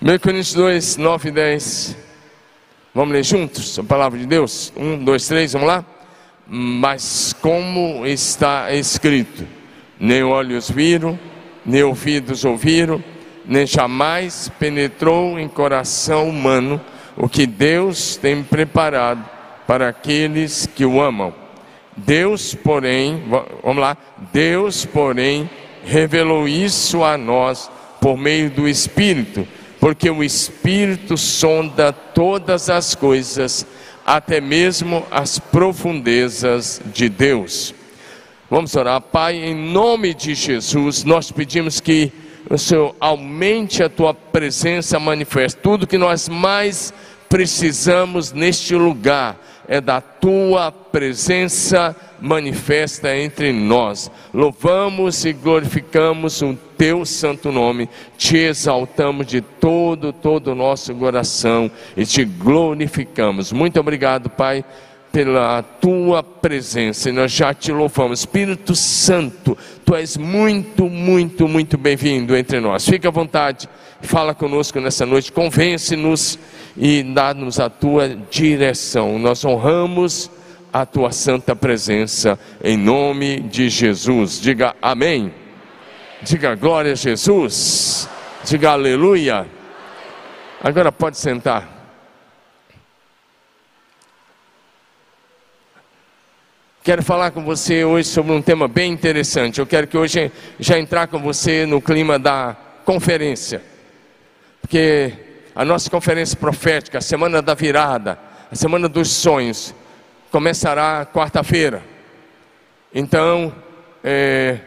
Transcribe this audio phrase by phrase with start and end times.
[0.00, 1.96] 1 Coríntios 2, 9 e 10.
[2.94, 4.72] Vamos ler juntos a palavra de Deus?
[4.76, 5.84] Um, dois, três, vamos lá?
[6.46, 9.44] Mas como está escrito:
[9.98, 11.18] nem olhos viram,
[11.66, 13.02] nem ouvidos ouviram,
[13.44, 16.80] nem jamais penetrou em coração humano
[17.16, 19.28] o que Deus tem preparado
[19.66, 21.34] para aqueles que o amam.
[21.96, 23.24] Deus, porém,
[23.64, 23.96] vamos lá,
[24.32, 25.50] Deus, porém,
[25.84, 27.68] revelou isso a nós
[28.00, 29.44] por meio do Espírito,
[29.80, 33.66] porque o Espírito sonda todas as coisas,
[34.04, 37.74] até mesmo as profundezas de Deus.
[38.50, 42.10] Vamos orar, Pai, em nome de Jesus, nós pedimos que
[42.48, 46.92] o Senhor aumente a tua presença manifesta, tudo que nós mais
[47.28, 52.07] precisamos neste lugar é da tua presença manifesta
[53.14, 54.10] entre nós.
[54.32, 61.70] Louvamos e glorificamos o teu santo nome, te exaltamos de todo, todo o nosso coração
[61.96, 63.52] e te glorificamos.
[63.52, 64.64] Muito obrigado, Pai
[65.12, 68.20] pela tua presença e nós já te louvamos.
[68.20, 72.86] Espírito Santo, tu és muito, muito, muito bem-vindo entre nós.
[72.86, 73.68] Fica à vontade,
[74.00, 76.38] fala conosco nessa noite, convence-nos
[76.76, 79.18] e dá-nos a tua direção.
[79.18, 80.30] Nós honramos
[80.72, 84.40] a tua santa presença em nome de Jesus.
[84.40, 85.32] Diga amém.
[86.22, 88.08] Diga glória a Jesus.
[88.44, 89.46] Diga aleluia.
[90.62, 91.76] Agora pode sentar.
[96.82, 99.58] Quero falar com você hoje sobre um tema bem interessante.
[99.58, 103.62] Eu quero que hoje já entrar com você no clima da conferência.
[104.62, 105.12] Porque
[105.54, 108.18] a nossa conferência profética, a semana da virada,
[108.50, 109.74] a semana dos sonhos,
[110.30, 111.82] começará quarta-feira.
[112.94, 113.52] Então,
[114.02, 114.58] é,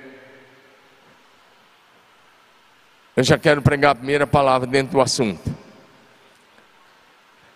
[3.15, 5.61] eu já quero pregar a primeira palavra dentro do assunto.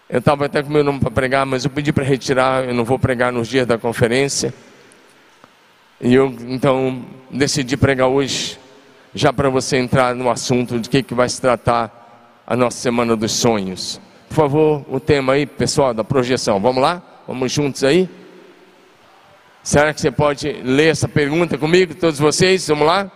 [0.08, 2.86] Eu estava até com meu nome para pregar, mas eu pedi para retirar, eu não
[2.86, 4.54] vou pregar nos dias da conferência.
[6.00, 8.60] E eu então decidi pregar hoje,
[9.14, 13.16] já para você entrar no assunto de que, que vai se tratar a nossa Semana
[13.16, 14.00] dos Sonhos.
[14.30, 16.60] Por favor, o tema aí, pessoal, da projeção.
[16.60, 17.02] Vamos lá?
[17.28, 18.10] Vamos juntos aí?
[19.64, 22.68] Será que você pode ler essa pergunta comigo, todos vocês?
[22.68, 23.12] Vamos lá?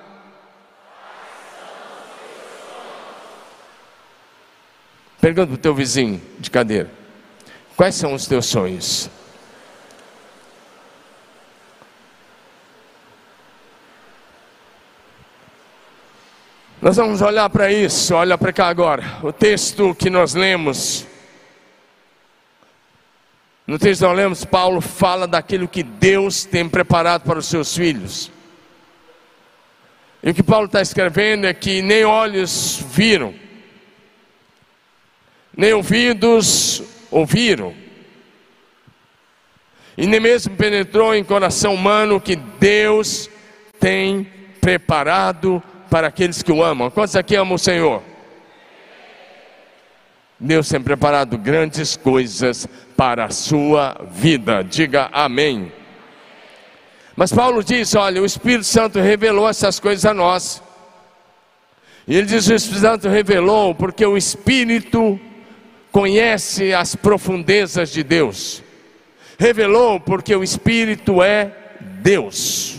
[5.21, 6.89] Pergunta para o teu vizinho de cadeira:
[7.75, 9.09] Quais são os teus sonhos?
[16.81, 19.03] Nós vamos olhar para isso, olha para cá agora.
[19.21, 21.05] O texto que nós lemos,
[23.69, 28.31] no texto que lemos, Paulo fala daquilo que Deus tem preparado para os seus filhos.
[30.23, 33.31] E o que Paulo está escrevendo é que nem olhos viram,
[35.55, 36.81] nem ouvidos
[37.11, 37.75] ouviram,
[39.95, 43.29] e nem mesmo penetrou em coração humano que Deus
[43.79, 44.23] tem
[44.59, 46.89] preparado para aqueles que o amam.
[46.89, 48.08] Quantos aqui amam o Senhor?
[50.39, 54.63] Deus tem preparado grandes coisas para a sua vida.
[54.63, 55.71] Diga amém.
[57.13, 60.63] Mas Paulo diz: olha, o Espírito Santo revelou essas coisas a nós.
[62.07, 65.19] E ele diz: o Espírito Santo revelou porque o Espírito
[65.91, 68.63] conhece as profundezas de Deus.
[69.37, 71.51] Revelou porque o Espírito é
[71.81, 72.77] Deus.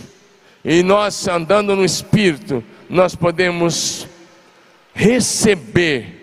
[0.65, 4.07] E nós andando no Espírito, nós podemos
[4.93, 6.20] receber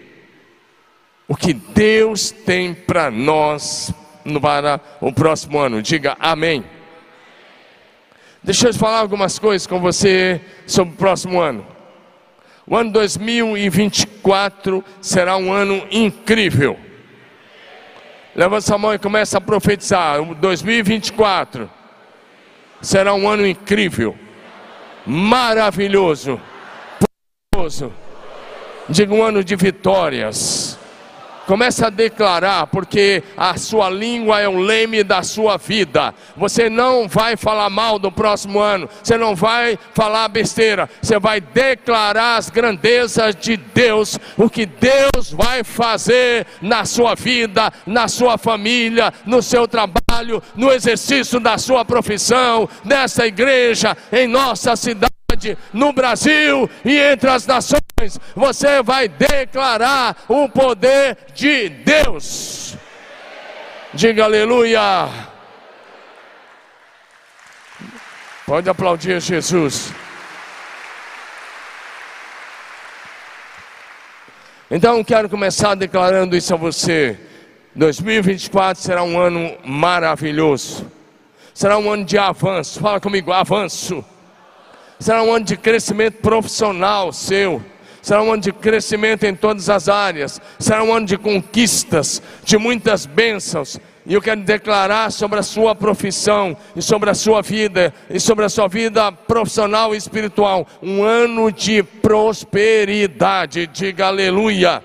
[1.29, 3.93] o que Deus tem para nós
[4.41, 5.83] para o próximo ano.
[5.83, 6.65] Diga amém.
[8.43, 11.67] Deixa eu falar algumas coisas com você sobre o próximo ano.
[12.67, 16.79] O ano 2024 será um ano incrível.
[18.35, 20.21] Levanta sua mão e começa a profetizar.
[20.23, 21.71] O 2024
[22.81, 24.17] será um ano incrível,
[25.05, 26.41] maravilhoso,
[27.53, 27.93] poderoso.
[28.89, 30.79] Diga um ano de vitórias
[31.49, 36.15] Começa a declarar, porque a sua língua é o leme da sua vida.
[36.37, 41.41] Você não vai falar mal do próximo ano, você não vai falar besteira, você vai
[41.41, 48.37] declarar as grandezas de Deus, o que Deus vai fazer na sua vida, na sua
[48.37, 55.18] família, no seu trabalho, no exercício da sua profissão, nessa igreja, em nossa cidade
[55.73, 62.77] no Brasil e entre as nações, você vai declarar o poder de Deus.
[63.93, 65.09] Diga aleluia.
[68.47, 69.93] Pode aplaudir Jesus.
[74.71, 77.19] Então quero começar declarando isso a você.
[77.75, 80.91] 2024 será um ano maravilhoso.
[81.53, 82.81] Será um ano de avanço.
[82.81, 84.05] Fala comigo, avanço.
[84.99, 87.63] Será um ano de crescimento profissional seu.
[88.03, 90.41] Será um ano de crescimento em todas as áreas.
[90.59, 93.79] Será um ano de conquistas, de muitas bênçãos.
[94.07, 98.45] E eu quero declarar sobre a sua profissão, e sobre a sua vida, e sobre
[98.47, 103.67] a sua vida profissional e espiritual, um ano de prosperidade.
[103.67, 104.83] Diga aleluia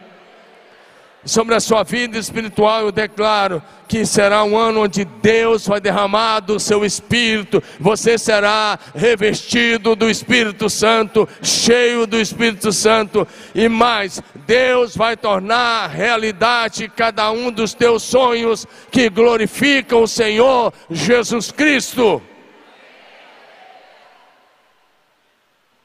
[1.26, 6.40] sobre a sua vida espiritual, eu declaro que será um ano onde Deus vai derramar
[6.40, 14.22] do seu espírito, você será revestido do Espírito Santo, cheio do Espírito Santo, e mais,
[14.48, 22.22] Deus vai tornar realidade cada um dos teus sonhos que glorificam o Senhor Jesus Cristo.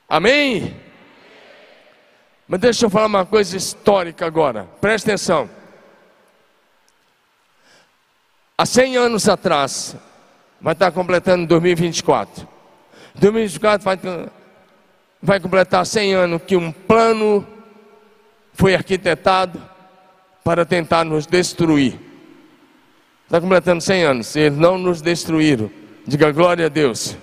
[0.09, 0.88] Amém?
[2.49, 5.51] Mas deixa eu falar uma coisa histórica agora, presta atenção.
[8.57, 9.95] Há 100 anos atrás,
[10.59, 12.49] vai estar completando 2024.
[13.17, 13.99] 2024 vai,
[15.23, 17.47] vai completar 100 anos que um plano
[18.55, 19.63] foi arquitetado
[20.43, 22.01] para tentar nos destruir.
[23.27, 25.71] Está completando 100 anos, eles não nos destruíram.
[26.07, 27.15] Diga glória a Deus.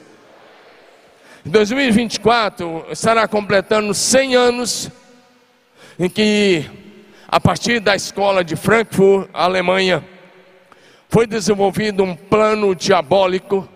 [1.43, 4.91] Em 2024 estará completando 100 anos
[5.99, 6.65] em que,
[7.27, 10.03] a partir da escola de Frankfurt, Alemanha,
[11.09, 13.67] foi desenvolvido um plano diabólico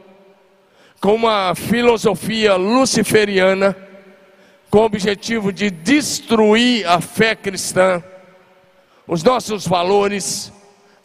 [1.00, 3.76] com uma filosofia luciferiana,
[4.70, 8.04] com o objetivo de destruir a fé cristã,
[9.08, 10.52] os nossos valores,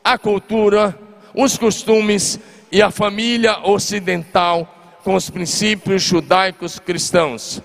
[0.02, 0.99] a cultura,
[1.34, 2.38] os costumes
[2.70, 7.62] e a família ocidental com os princípios judaicos cristãos.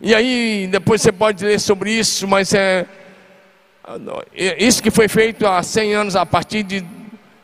[0.00, 2.86] E aí, depois você pode ler sobre isso, mas é,
[4.32, 6.84] é isso que foi feito há 100 anos, a partir de,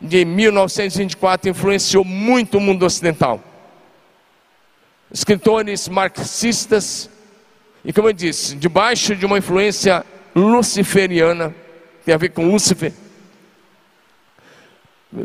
[0.01, 3.43] de 1924, influenciou muito o mundo ocidental.
[5.13, 7.11] Escritores marxistas,
[7.85, 11.53] e como eu disse, debaixo de uma influência luciferiana,
[12.05, 12.93] tem a ver com Lúcifer,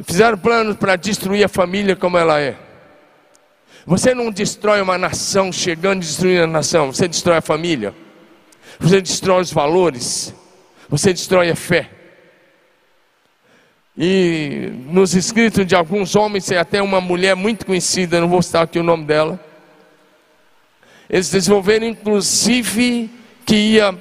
[0.03, 2.69] fizeram planos para destruir a família como ela é.
[3.85, 7.93] Você não destrói uma nação chegando e destruindo a nação, você destrói a família,
[8.79, 10.33] você destrói os valores,
[10.87, 11.89] você destrói a fé.
[13.97, 18.63] E nos escritos de alguns homens, tem até uma mulher muito conhecida, não vou citar
[18.63, 19.39] aqui o nome dela.
[21.09, 23.09] Eles desenvolveram inclusive
[23.45, 23.93] que ia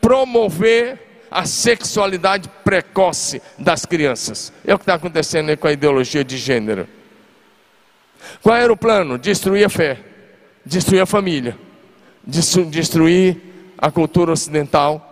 [0.00, 0.98] promover
[1.30, 4.52] a sexualidade precoce das crianças.
[4.66, 6.88] É o que está acontecendo com a ideologia de gênero.
[8.42, 9.18] Qual era o plano?
[9.18, 9.98] Destruir a fé,
[10.64, 11.56] destruir a família,
[12.24, 13.36] destruir
[13.78, 15.02] a cultura ocidental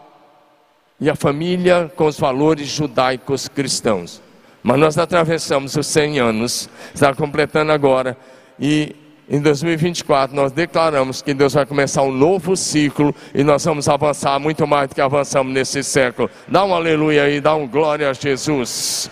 [1.01, 4.23] e a família com os valores judaicos cristãos.
[4.63, 8.17] Mas nós atravessamos os 100 anos, está completando agora,
[8.59, 8.97] e
[9.29, 14.39] em 2024 nós declaramos que Deus vai começar um novo ciclo e nós vamos avançar
[14.39, 16.31] muito mais do que avançamos nesse século.
[16.47, 19.11] Dá um aleluia aí, dá um glória a Jesus.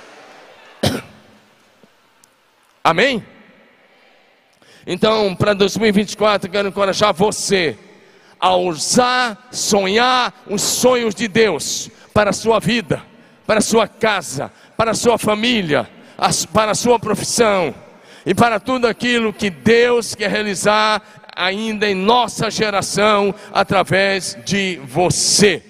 [2.85, 3.23] Amém?
[4.87, 7.76] Então, para 2024, quero encorajar você
[8.40, 13.00] a ousar sonhar os sonhos de Deus para a sua vida,
[13.46, 15.89] para a sua casa, para a sua família,
[16.53, 17.72] para a sua profissão
[18.27, 21.03] e para tudo aquilo que Deus quer realizar
[21.34, 25.62] ainda em nossa geração através de você.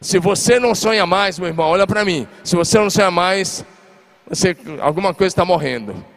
[0.00, 2.26] Se você não sonha mais, meu irmão, olha para mim.
[2.42, 3.64] Se você não sonha mais,
[4.28, 6.13] você, alguma coisa está morrendo.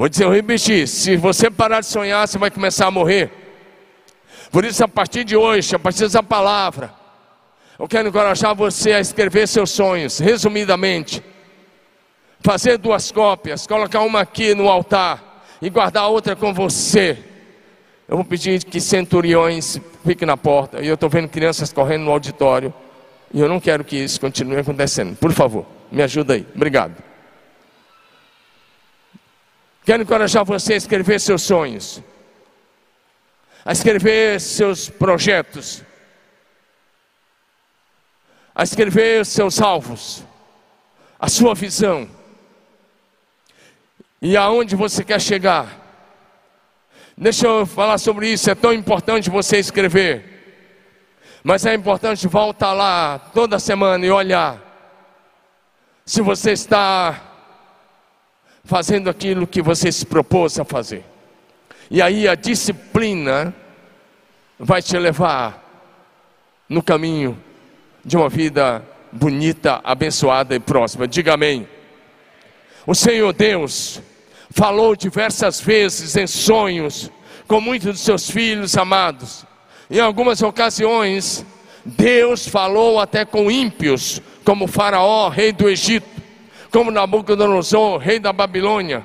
[0.00, 3.30] Vou dizer, eu repetir: se você parar de sonhar, você vai começar a morrer.
[4.50, 6.90] Por isso, a partir de hoje, a partir dessa palavra,
[7.78, 11.22] eu quero encorajar você a escrever seus sonhos, resumidamente.
[12.40, 17.18] Fazer duas cópias, colocar uma aqui no altar e guardar a outra com você.
[18.08, 20.80] Eu vou pedir que centuriões fiquem na porta.
[20.80, 22.72] E eu estou vendo crianças correndo no auditório.
[23.34, 25.14] E eu não quero que isso continue acontecendo.
[25.14, 26.46] Por favor, me ajuda aí.
[26.56, 27.09] Obrigado.
[29.84, 32.02] Quero encorajar você a escrever seus sonhos,
[33.64, 35.82] a escrever seus projetos,
[38.54, 40.22] a escrever seus alvos,
[41.18, 42.08] a sua visão
[44.20, 45.78] e aonde você quer chegar.
[47.16, 50.30] Deixa eu falar sobre isso, é tão importante você escrever.
[51.42, 54.70] Mas é importante voltar lá toda semana e olhar
[56.04, 57.29] se você está
[58.64, 61.04] fazendo aquilo que você se propôs a fazer.
[61.90, 63.54] E aí a disciplina
[64.58, 65.66] vai te levar
[66.68, 67.36] no caminho
[68.04, 71.08] de uma vida bonita, abençoada e próxima.
[71.08, 71.66] Diga amém.
[72.86, 74.00] O Senhor Deus
[74.50, 77.10] falou diversas vezes em sonhos
[77.46, 79.44] com muitos dos seus filhos amados.
[79.90, 81.44] Em algumas ocasiões,
[81.84, 86.19] Deus falou até com ímpios, como Faraó, rei do Egito,
[86.70, 89.04] como Nabucodonosor, rei da Babilônia.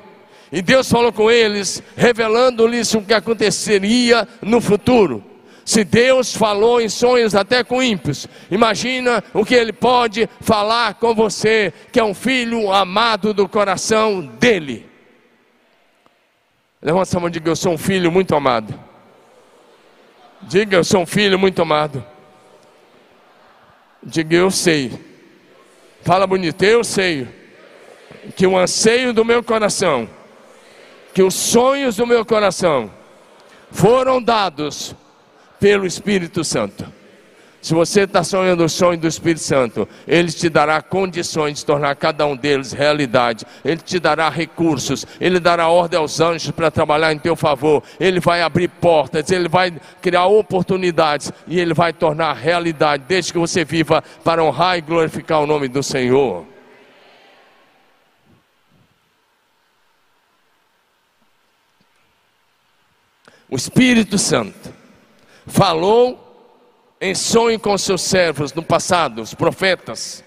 [0.52, 5.24] E Deus falou com eles, revelando-lhes o que aconteceria no futuro.
[5.66, 11.16] Se Deus falou em sonhos até com ímpios, imagina o que Ele pode falar com
[11.16, 14.88] você, que é um filho amado do coração dEle.
[16.80, 18.80] Levanta a mão e diga: Eu sou um filho muito amado.
[20.44, 22.06] Diga: Eu sou um filho muito amado.
[24.04, 24.92] Diga: Eu sei.
[26.04, 27.28] Fala bonito, eu sei.
[28.36, 30.08] Que o anseio do meu coração,
[31.14, 32.92] que os sonhos do meu coração
[33.72, 34.96] foram dados
[35.60, 36.86] pelo Espírito Santo.
[37.66, 41.96] Se você está sonhando o sonho do Espírito Santo, Ele te dará condições de tornar
[41.96, 43.44] cada um deles realidade.
[43.66, 47.82] Ele te dará recursos, Ele dará ordem aos anjos para trabalhar em teu favor.
[48.00, 53.40] Ele vai abrir portas, Ele vai criar oportunidades e Ele vai tornar realidade, desde que
[53.40, 56.55] você viva para honrar e glorificar o nome do Senhor.
[63.50, 64.74] O Espírito Santo
[65.46, 66.22] falou
[67.00, 70.24] em sonho com seus servos no passado, os profetas,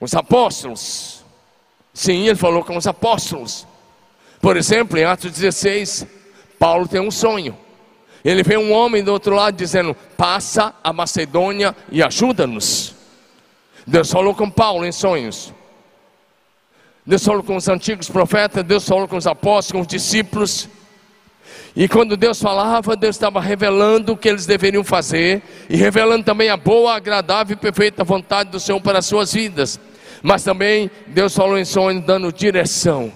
[0.00, 1.24] os apóstolos.
[1.92, 3.66] Sim, ele falou com os apóstolos.
[4.40, 6.06] Por exemplo, em Atos 16,
[6.58, 7.56] Paulo tem um sonho.
[8.24, 12.94] Ele vê um homem do outro lado dizendo: Passa a Macedônia e ajuda-nos.
[13.86, 15.52] Deus falou com Paulo em sonhos.
[17.04, 20.68] Deus falou com os antigos profetas, Deus falou com os apóstolos, com os discípulos.
[21.76, 26.48] E quando Deus falava, Deus estava revelando o que eles deveriam fazer e revelando também
[26.48, 29.80] a boa, agradável e perfeita vontade do Senhor para as suas vidas.
[30.22, 33.12] Mas também Deus falou em sonho, dando direção.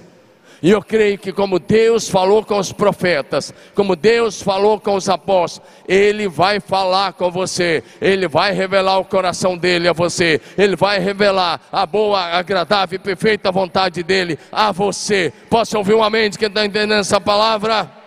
[0.61, 5.09] E eu creio que, como Deus falou com os profetas, como Deus falou com os
[5.09, 10.75] apóstolos, Ele vai falar com você, Ele vai revelar o coração dele a você, Ele
[10.75, 15.33] vai revelar a boa, agradável e perfeita vontade dele a você.
[15.49, 17.98] Posso ouvir um amém de quem está entendendo essa palavra?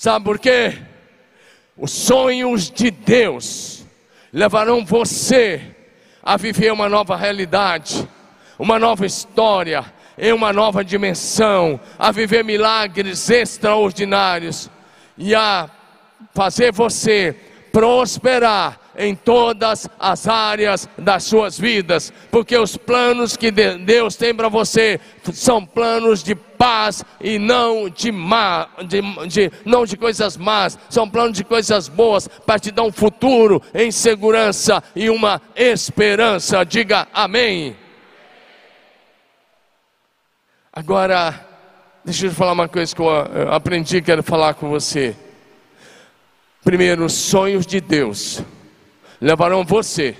[0.00, 0.78] Sabe por quê?
[1.76, 3.84] Os sonhos de Deus
[4.32, 5.76] levarão você
[6.22, 8.08] a viver uma nova realidade,
[8.58, 9.84] uma nova história,
[10.16, 14.70] em uma nova dimensão, a viver milagres extraordinários
[15.18, 15.68] e a
[16.32, 17.36] fazer você
[17.70, 24.48] prosperar em todas as áreas das suas vidas, porque os planos que Deus tem para
[24.48, 25.00] você
[25.32, 31.08] são planos de paz e não de, má, de, de, não de coisas más, são
[31.08, 36.62] planos de coisas boas para te dar um futuro em segurança e uma esperança.
[36.62, 37.74] Diga amém.
[40.70, 41.48] Agora,
[42.04, 43.08] deixa eu falar uma coisa que eu
[43.50, 45.16] aprendi, quero falar com você.
[46.62, 48.44] Primeiro, os sonhos de Deus
[49.20, 50.16] levarão você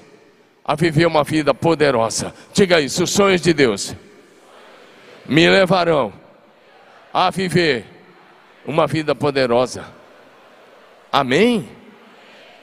[0.64, 2.34] a viver uma vida poderosa.
[2.52, 3.94] Diga isso: os sonhos de Deus
[5.26, 6.12] me levarão
[7.12, 7.84] a viver
[8.64, 9.84] uma vida poderosa.
[11.10, 11.68] Amém?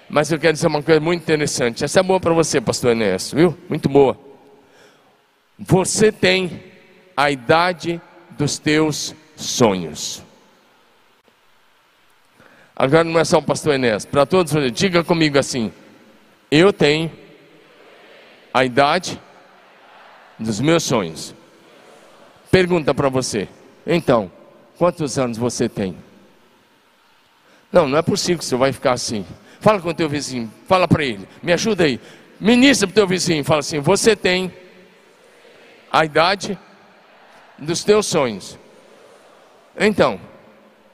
[0.10, 1.84] Mas eu quero dizer uma coisa muito interessante.
[1.84, 3.58] Essa é boa para você, pastor Enéas, viu?
[3.68, 4.18] Muito boa.
[5.60, 6.64] Você tem
[7.16, 8.00] a idade
[8.32, 10.24] dos teus sonhos.
[12.76, 15.74] Agora não é só o pastor Enéas, para todos, diga comigo assim:
[16.50, 17.12] eu tenho
[18.54, 19.20] a idade
[20.40, 21.36] dos meus sonhos.
[22.50, 23.48] Pergunta para você.
[23.86, 24.32] Então,
[24.78, 25.98] quantos anos você tem?
[27.72, 29.26] Não, não é possível que você vai ficar assim.
[29.60, 32.00] Fala com o teu vizinho, fala para ele, me ajuda aí.
[32.40, 34.54] Ministra para o teu vizinho, fala assim: você tem
[35.92, 36.58] a idade
[37.58, 38.58] dos teus sonhos.
[39.80, 40.20] Então,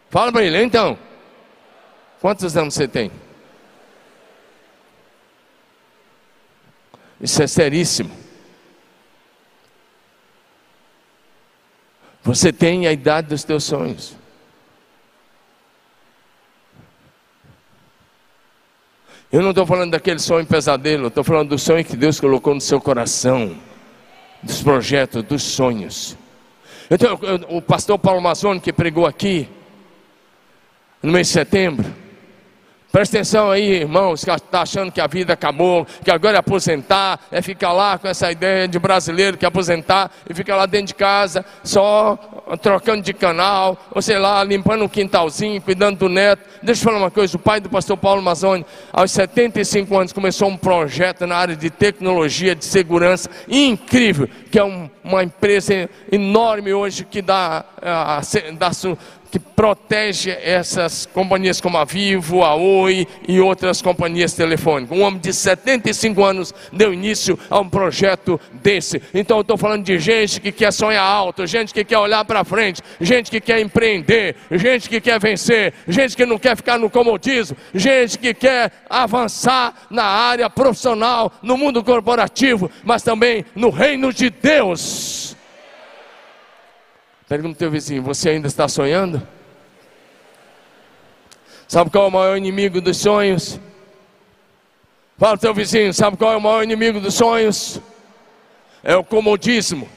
[0.10, 0.98] fala para ele, então,
[2.22, 3.12] quantos anos você tem?
[7.24, 8.12] Isso é seríssimo.
[12.22, 14.18] Você tem a idade dos teus sonhos.
[19.32, 22.62] Eu não estou falando daquele sonho pesadelo, estou falando do sonho que Deus colocou no
[22.62, 23.58] seu coração,
[24.44, 26.18] dos projetos, dos sonhos.
[26.92, 29.48] Então, o pastor Paulo Mazzoni que pregou aqui
[31.01, 32.02] no mês de setembro,
[32.93, 37.19] Presta atenção aí, irmãos, que está achando que a vida acabou, que agora é aposentar,
[37.31, 40.89] é ficar lá com essa ideia de brasileiro que é aposentar e fica lá dentro
[40.89, 42.15] de casa, só
[42.62, 46.47] trocando de canal, ou sei lá, limpando um quintalzinho, cuidando do neto.
[46.62, 50.47] Deixa eu falar uma coisa: o pai do pastor Paulo Mazzoni, aos 75 anos, começou
[50.47, 56.71] um projeto na área de tecnologia, de segurança, incrível, que é um, uma empresa enorme
[56.71, 58.71] hoje que dá, eh, dá
[59.34, 64.96] que protege essas companhias como a Vivo, a Oi e outras companhias telefônicas.
[64.96, 69.02] Um homem de 75 anos deu início a um projeto desse.
[69.12, 72.44] Então eu estou falando de gente que quer sonhar alto, gente que quer olhar para
[72.44, 76.88] frente, gente que quer empreender, gente que quer vencer, gente que não quer ficar no
[76.88, 84.13] comodismo, gente que quer avançar na área profissional, no mundo corporativo, mas também no reino
[84.13, 85.33] de Deus.
[87.34, 89.20] Pergunta ao teu vizinho: você ainda está sonhando?
[91.68, 93.60] Sabe qual é o maior inimigo dos sonhos?
[95.18, 97.82] Fala ao teu vizinho: sabe qual é o maior inimigo dos sonhos?
[98.84, 99.90] É o comodismo.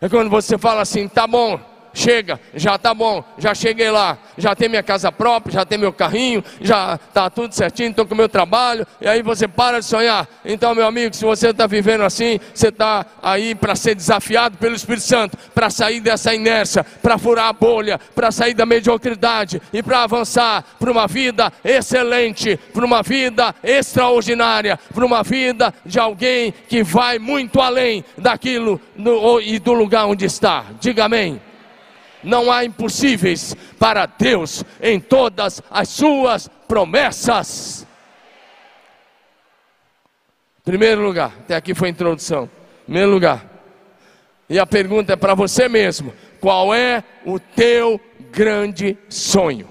[0.00, 1.60] É quando você fala assim: tá bom,
[1.98, 5.92] chega, já está bom, já cheguei lá, já tem minha casa própria, já tem meu
[5.92, 10.26] carrinho, já está tudo certinho, estou com meu trabalho, e aí você para de sonhar.
[10.44, 14.76] Então, meu amigo, se você está vivendo assim, você está aí para ser desafiado pelo
[14.76, 19.82] Espírito Santo, para sair dessa inércia, para furar a bolha, para sair da mediocridade e
[19.82, 26.54] para avançar para uma vida excelente, para uma vida extraordinária, para uma vida de alguém
[26.68, 28.80] que vai muito além daquilo
[29.42, 30.64] e do lugar onde está.
[30.80, 31.47] Diga amém.
[32.22, 37.86] Não há impossíveis para Deus em todas as suas promessas.
[40.64, 42.48] Primeiro lugar, até aqui foi a introdução.
[42.84, 43.44] Primeiro lugar.
[44.48, 49.68] E a pergunta é para você mesmo: qual é o teu grande sonho?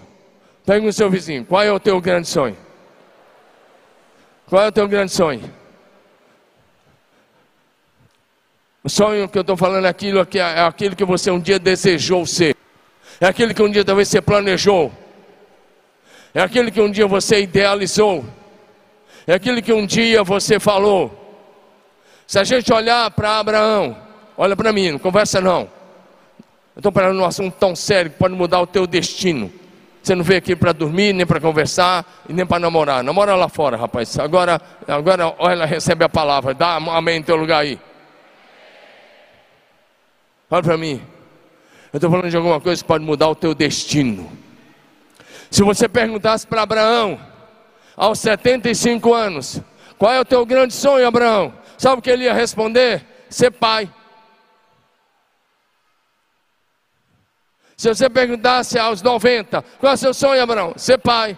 [0.66, 2.58] Pergunta o seu vizinho: qual é o teu grande sonho?
[4.48, 5.44] Qual é o teu grande sonho?
[8.88, 11.60] O sonho que eu estou falando é aquilo, que é aquilo que você um dia
[11.60, 12.56] desejou ser.
[13.20, 14.94] É aquilo que um dia talvez você planejou.
[16.34, 18.24] É aquilo que um dia você idealizou.
[19.28, 21.12] É aquilo que um dia você falou.
[22.26, 23.98] Se a gente olhar para Abraão,
[24.38, 25.64] olha para mim, não conversa não.
[26.74, 29.52] Eu estou falando um assunto tão sério que pode mudar o teu destino.
[30.02, 33.04] Você não veio aqui para dormir, nem para conversar e nem para namorar.
[33.04, 34.18] Namora lá fora, rapaz.
[34.18, 36.54] Agora, agora olha, recebe a palavra.
[36.54, 37.78] Dá amém no teu lugar aí.
[40.50, 41.02] Olha para mim.
[41.92, 44.32] Eu estou falando de alguma coisa que pode mudar o teu destino.
[45.50, 47.20] Se você perguntasse para Abraão,
[47.96, 49.62] aos 75 anos,
[49.98, 51.54] qual é o teu grande sonho, Abraão?
[51.78, 53.06] Sabe o que ele ia responder?
[53.30, 53.92] Ser pai.
[57.76, 60.74] Se você perguntasse aos 90, qual é o seu sonho, Abraão?
[60.78, 61.38] Ser pai.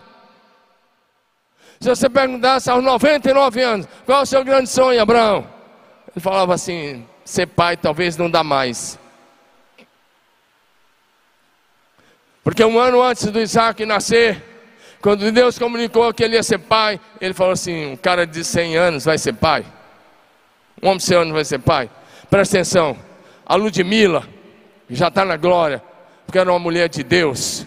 [1.79, 5.47] Se você perguntasse aos 99 anos, qual é o seu grande sonho, Abraão?
[6.13, 8.97] Ele falava assim: ser pai talvez não dá mais.
[12.43, 14.43] Porque um ano antes do Isaac nascer,
[14.99, 18.77] quando Deus comunicou que ele ia ser pai, ele falou assim: um cara de 100
[18.77, 19.63] anos vai ser pai.
[20.81, 21.87] Um homem de 100 anos vai ser pai.
[22.31, 22.97] Presta atenção,
[23.45, 24.27] a Ludmilla
[24.89, 25.83] já está na glória,
[26.25, 27.63] porque era uma mulher de Deus.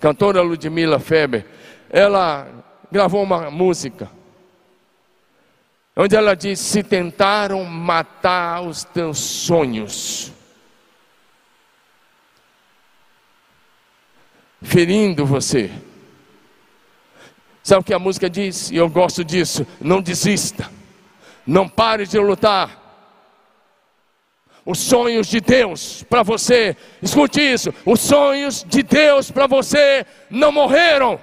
[0.00, 1.44] Cantora Ludmilla Feber,
[1.90, 2.48] ela
[2.90, 4.08] gravou uma música
[5.98, 10.32] onde ela diz: Se tentaram matar os teus sonhos,
[14.62, 15.70] ferindo você.
[17.64, 18.70] Sabe o que a música diz?
[18.70, 19.66] E eu gosto disso.
[19.78, 20.70] Não desista.
[21.46, 22.86] Não pare de lutar.
[24.64, 30.52] Os sonhos de Deus para você, escute isso: os sonhos de Deus para você não
[30.52, 31.18] morreram.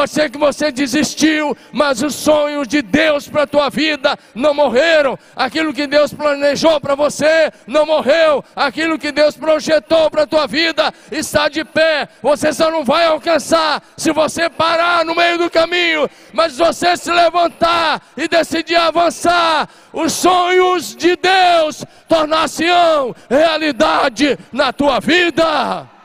[0.00, 4.54] Pode ser que você desistiu, mas os sonhos de Deus para a tua vida não
[4.54, 5.18] morreram.
[5.36, 8.42] Aquilo que Deus planejou para você não morreu.
[8.56, 12.08] Aquilo que Deus projetou para a tua vida está de pé.
[12.22, 17.12] Você só não vai alcançar se você parar no meio do caminho, mas você se
[17.12, 25.99] levantar e decidir avançar, os sonhos de Deus tornar-se-ão realidade na tua vida.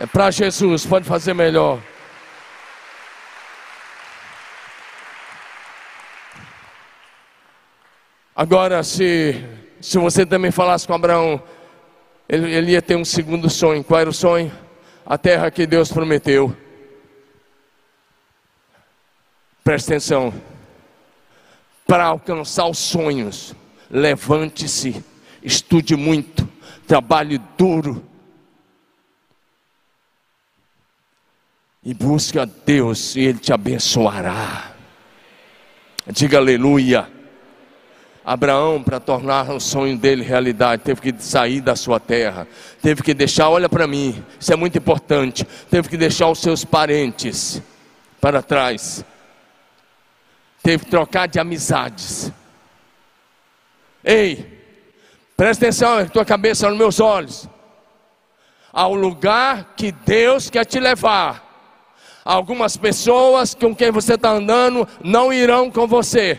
[0.00, 1.82] É para Jesus, pode fazer melhor.
[8.34, 9.44] Agora, se,
[9.80, 11.42] se você também falasse com Abraão,
[12.28, 13.82] ele, ele ia ter um segundo sonho.
[13.82, 14.52] Qual era o sonho?
[15.04, 16.56] A terra que Deus prometeu.
[19.64, 20.32] Presta atenção.
[21.84, 23.52] Para alcançar os sonhos,
[23.90, 25.04] levante-se,
[25.42, 26.48] estude muito,
[26.86, 28.07] trabalhe duro
[31.88, 34.72] e busca Deus e Ele te abençoará.
[36.06, 37.08] Diga aleluia.
[38.22, 42.46] Abraão, para tornar o sonho dele realidade, teve que sair da sua terra,
[42.82, 46.62] teve que deixar, olha para mim, isso é muito importante, teve que deixar os seus
[46.62, 47.62] parentes
[48.20, 49.02] para trás,
[50.62, 52.30] teve que trocar de amizades.
[54.04, 54.62] Ei,
[55.34, 57.48] presta atenção, tua cabeça nos meus olhos,
[58.70, 61.47] ao lugar que Deus quer te levar.
[62.28, 66.38] Algumas pessoas com quem você está andando não irão com você.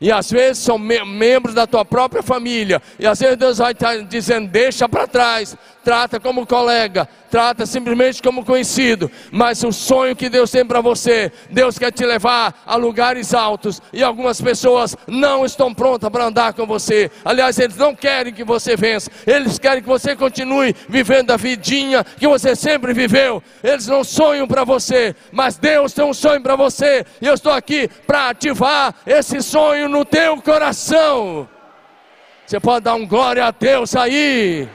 [0.00, 2.80] E às vezes são me membros da tua própria família.
[2.98, 5.54] E às vezes Deus vai estar dizendo: deixa para trás,
[5.88, 9.10] trata como colega, trata simplesmente como conhecido.
[9.32, 13.80] Mas o sonho que Deus tem para você, Deus quer te levar a lugares altos.
[13.90, 17.10] E algumas pessoas não estão prontas para andar com você.
[17.24, 19.10] Aliás, eles não querem que você vença.
[19.26, 23.42] Eles querem que você continue vivendo a vidinha que você sempre viveu.
[23.64, 27.02] Eles não sonham para você, mas Deus tem um sonho para você.
[27.18, 31.48] E eu estou aqui para ativar esse sonho no teu coração.
[32.46, 34.68] Você pode dar um glória a Deus aí.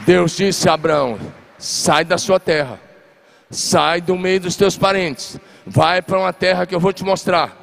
[0.00, 1.18] Deus disse a Abraão:
[1.58, 2.80] sai da sua terra,
[3.50, 7.62] sai do meio dos teus parentes, vai para uma terra que eu vou te mostrar.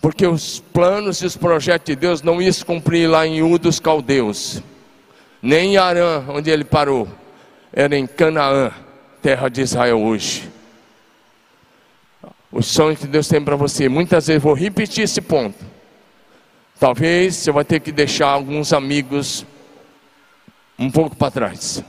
[0.00, 3.58] Porque os planos e os projetos de Deus não iam se cumprir lá em U
[3.58, 4.62] dos Caldeus,
[5.42, 7.08] nem em Arã, onde ele parou,
[7.72, 8.70] era em Canaã,
[9.20, 10.48] terra de Israel hoje.
[12.50, 15.77] O sonho que Deus tem para você, muitas vezes vou repetir esse ponto.
[16.78, 19.44] Talvez você vai ter que deixar alguns amigos
[20.78, 21.82] um pouco para trás.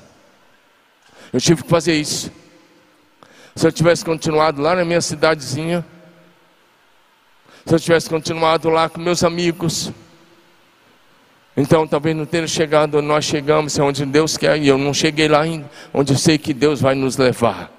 [1.32, 2.32] Eu tive que fazer isso.
[3.56, 5.86] Se eu tivesse continuado lá na minha cidadezinha,
[7.66, 9.92] se eu tivesse continuado lá com meus amigos,
[11.56, 14.94] então talvez não tenha chegado onde nós chegamos, é onde Deus quer, e eu não
[14.94, 17.72] cheguei lá ainda, onde eu sei que Deus vai nos levar.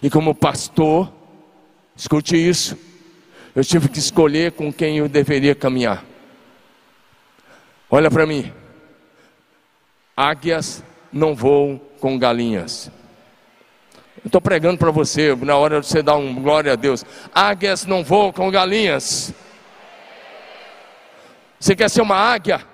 [0.00, 1.10] E como pastor,
[1.96, 2.76] escute isso,
[3.54, 6.04] eu tive que escolher com quem eu deveria caminhar.
[7.90, 8.52] Olha para mim.
[10.16, 12.90] Águias não voam com galinhas.
[14.24, 17.04] Eu estou pregando para você, na hora de você dar um glória a Deus.
[17.34, 19.32] Águias não voam com galinhas.
[21.60, 22.73] Você quer ser uma águia?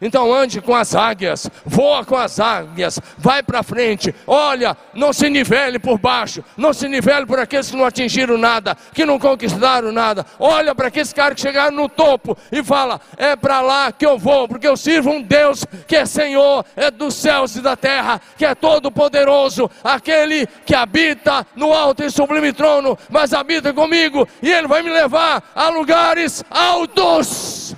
[0.00, 4.14] Então ande com as águias, voa com as águias, vai para frente.
[4.26, 8.76] Olha, não se nivele por baixo, não se nivele por aqueles que não atingiram nada,
[8.92, 10.24] que não conquistaram nada.
[10.38, 14.18] Olha para aqueles caras que chegaram no topo e fala: é para lá que eu
[14.18, 18.20] vou, porque eu sirvo um Deus que é Senhor, é dos céus e da terra,
[18.36, 24.28] que é todo poderoso, aquele que habita no alto e sublime trono, mas habita comigo
[24.42, 27.74] e ele vai me levar a lugares altos.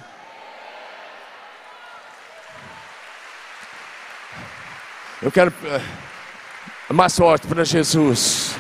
[5.23, 8.57] Eu quero eh, mais sorte para Jesus.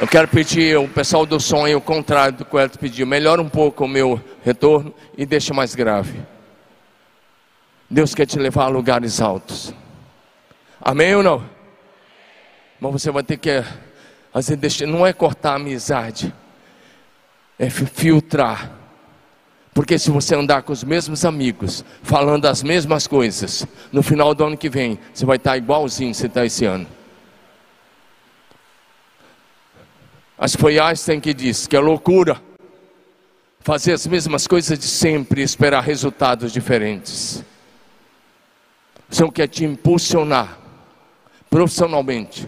[0.00, 3.06] Eu quero pedir o pessoal do sonho, o contrário do que o Elton pediu.
[3.06, 6.20] Melhora um pouco o meu retorno e deixa mais grave.
[7.88, 9.72] Deus quer te levar a lugares altos.
[10.80, 11.48] Amém ou não?
[12.80, 13.62] Mas você vai ter que,
[14.34, 16.34] às vezes, não é cortar a amizade,
[17.56, 18.79] é filtrar
[19.80, 24.44] porque se você andar com os mesmos amigos, falando as mesmas coisas, no final do
[24.44, 26.86] ano que vem, você vai estar igualzinho você está esse ano.
[30.36, 32.42] Acho que foi Einstein que disse que é loucura
[33.60, 37.42] fazer as mesmas coisas de sempre e esperar resultados diferentes.
[39.10, 40.58] O Senhor quer te impulsionar
[41.48, 42.46] profissionalmente,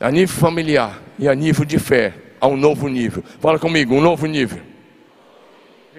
[0.00, 3.22] a nível familiar e a nível de fé, a um novo nível.
[3.38, 4.74] Fala comigo, um novo nível.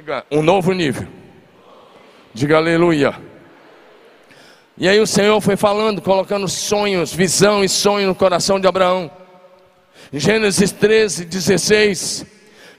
[0.07, 1.05] Diga, um novo nível.
[2.33, 3.13] Diga aleluia.
[4.77, 9.11] E aí o Senhor foi falando, colocando sonhos, visão e sonho no coração de Abraão.
[10.13, 12.25] Em Gênesis 13, 16,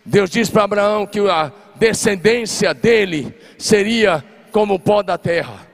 [0.07, 5.69] Deus diz para Abraão que a descendência dele seria como o pó da terra.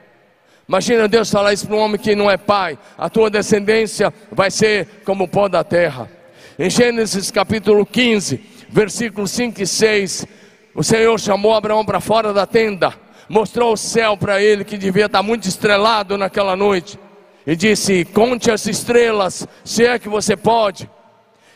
[0.69, 4.51] Imagina Deus falar isso para um homem que não é pai: a tua descendência vai
[4.51, 6.11] ser como o pó da terra.
[6.59, 10.27] Em Gênesis capítulo 15, versículos 5 e 6,
[10.75, 12.93] o Senhor chamou Abraão para fora da tenda,
[13.29, 16.99] mostrou o céu para ele que devia estar muito estrelado naquela noite,
[17.47, 20.91] e disse: Conte as estrelas, se é que você pode.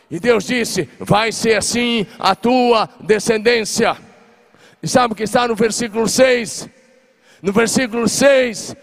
[0.09, 3.97] E Deus disse: Vai ser assim a tua descendência.
[4.81, 6.69] E sabe o que está no versículo 6?
[7.41, 8.75] No versículo 6,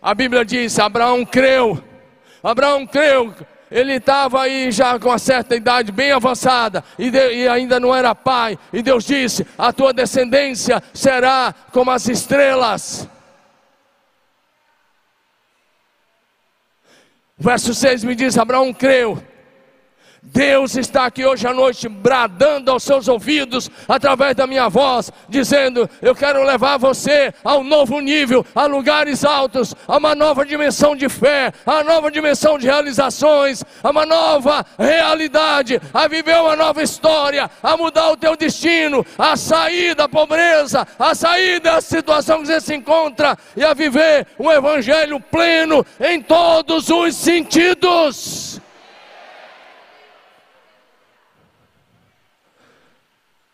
[0.00, 1.82] a Bíblia diz: Abraão creu.
[2.42, 3.34] Abraão creu
[3.70, 7.94] ele estava aí já com uma certa idade bem avançada e, de, e, ainda não
[7.94, 8.58] era pai.
[8.72, 13.08] E Deus disse: A tua descendência será como as estrelas.
[17.38, 19.22] Verso 6 me diz: Abraão creu
[20.22, 25.88] Deus está aqui hoje à noite bradando aos seus ouvidos através da minha voz, dizendo:
[26.02, 30.94] Eu quero levar você a um novo nível, a lugares altos, a uma nova dimensão
[30.94, 36.54] de fé, a uma nova dimensão de realizações, a uma nova realidade, a viver uma
[36.54, 42.40] nova história, a mudar o teu destino, a sair da pobreza, a sair da situação
[42.40, 48.49] que você se encontra e a viver um evangelho pleno em todos os sentidos.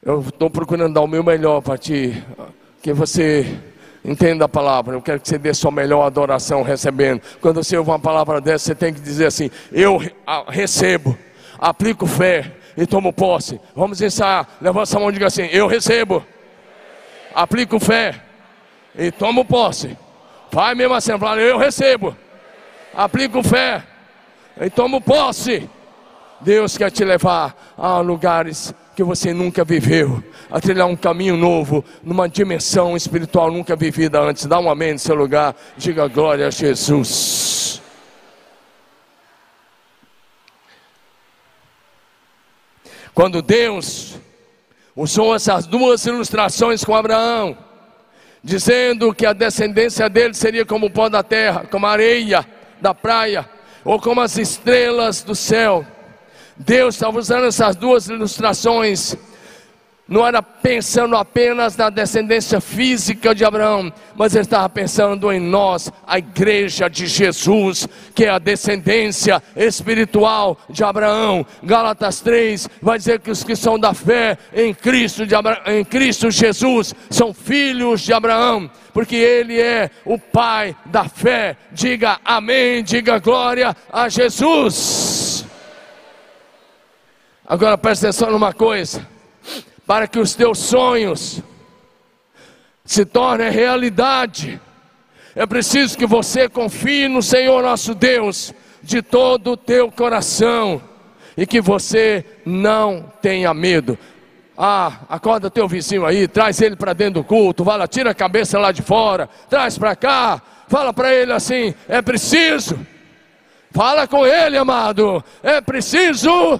[0.07, 2.23] Eu estou procurando dar o meu melhor para ti,
[2.81, 3.59] que você
[4.05, 4.95] entenda a palavra.
[4.95, 7.21] Eu quero que você dê sua melhor adoração recebendo.
[7.41, 10.01] Quando você ouve uma palavra dessa, você tem que dizer assim: Eu
[10.47, 11.19] recebo,
[11.59, 13.61] aplico fé e tomo posse.
[13.75, 14.49] Vamos ensaiar.
[14.61, 16.25] Levanta a mão e diga assim: Eu recebo,
[17.35, 18.15] aplico fé
[18.97, 19.99] e tomo posse.
[20.53, 22.17] Vai mesmo assim, eu recebo,
[22.95, 23.83] aplico fé
[24.61, 25.69] e tomo posse.
[26.41, 31.85] Deus quer te levar a lugares que você nunca viveu, a trilhar um caminho novo,
[32.03, 34.47] numa dimensão espiritual nunca vivida antes.
[34.47, 37.83] Dá um amém no seu lugar, diga glória a Jesus.
[43.13, 44.19] Quando Deus
[44.95, 47.57] usou essas duas ilustrações com Abraão,
[48.43, 52.47] dizendo que a descendência dele seria como o pó da terra, como a areia
[52.81, 53.49] da praia,
[53.85, 55.85] ou como as estrelas do céu.
[56.57, 59.17] Deus estava usando essas duas ilustrações,
[60.09, 65.91] não era pensando apenas na descendência física de Abraão, mas ele estava pensando em nós,
[66.07, 71.45] a igreja de Jesus, que é a descendência espiritual de Abraão.
[71.63, 75.61] Gálatas 3 vai dizer que os que são da fé em Cristo, de Abra...
[75.67, 81.57] em Cristo Jesus são filhos de Abraão, porque ele é o pai da fé.
[81.73, 85.26] Diga amém, diga glória a Jesus.
[87.49, 89.07] Agora presta atenção numa coisa:
[89.87, 91.41] para que os teus sonhos
[92.85, 94.61] se tornem realidade,
[95.35, 100.83] é preciso que você confie no Senhor nosso Deus de todo o teu coração
[101.37, 103.97] e que você não tenha medo.
[104.59, 108.15] Ah, acorda teu vizinho aí, traz ele para dentro do culto, vai lá, tira a
[108.15, 112.77] cabeça lá de fora, traz para cá, fala para ele assim: é preciso.
[113.71, 116.59] Fala com ele, amado, é preciso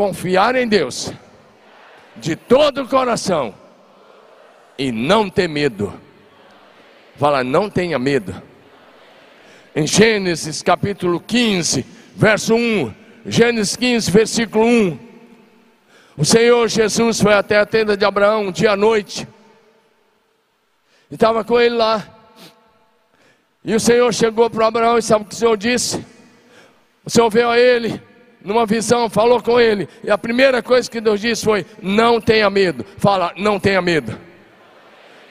[0.00, 1.12] confiar em Deus
[2.16, 3.54] de todo o coração
[4.78, 5.92] e não ter medo.
[7.16, 8.42] Fala, não tenha medo.
[9.76, 11.84] Em Gênesis capítulo 15,
[12.16, 12.94] verso 1,
[13.26, 14.98] Gênesis 15, versículo 1.
[16.16, 19.28] O Senhor Jesus foi até a tenda de Abraão um dia à noite.
[21.10, 22.08] E estava com ele lá.
[23.62, 26.02] E o Senhor chegou para Abraão e sabe o que o Senhor disse?
[27.04, 28.08] O Senhor veio a ele
[28.42, 32.48] numa visão, falou com ele, e a primeira coisa que Deus disse foi: Não tenha
[32.48, 32.84] medo.
[32.96, 34.18] Fala, não tenha medo.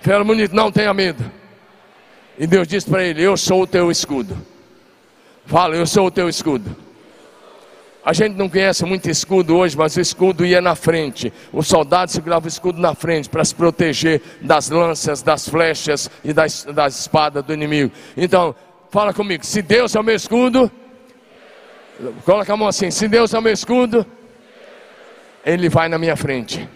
[0.01, 1.23] Fala bonito, não tenha medo.
[2.37, 4.37] E Deus disse para ele: Eu sou o teu escudo.
[5.45, 6.75] Fala, eu sou o teu escudo.
[8.05, 11.33] A gente não conhece muito escudo hoje, mas o escudo ia na frente.
[11.51, 16.31] O soldado segurava o escudo na frente para se proteger das lanças, das flechas e
[16.31, 17.91] das, das espadas do inimigo.
[18.15, 18.55] Então,
[18.89, 20.71] fala comigo: se Deus é o meu escudo,
[22.23, 24.05] Coloca a mão assim: se Deus é o meu escudo,
[25.45, 26.67] Ele vai na minha frente.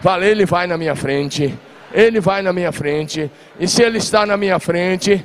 [0.00, 1.54] Fala, Ele vai na minha frente.
[1.92, 3.30] Ele vai na minha frente.
[3.58, 5.24] E se Ele está na minha frente,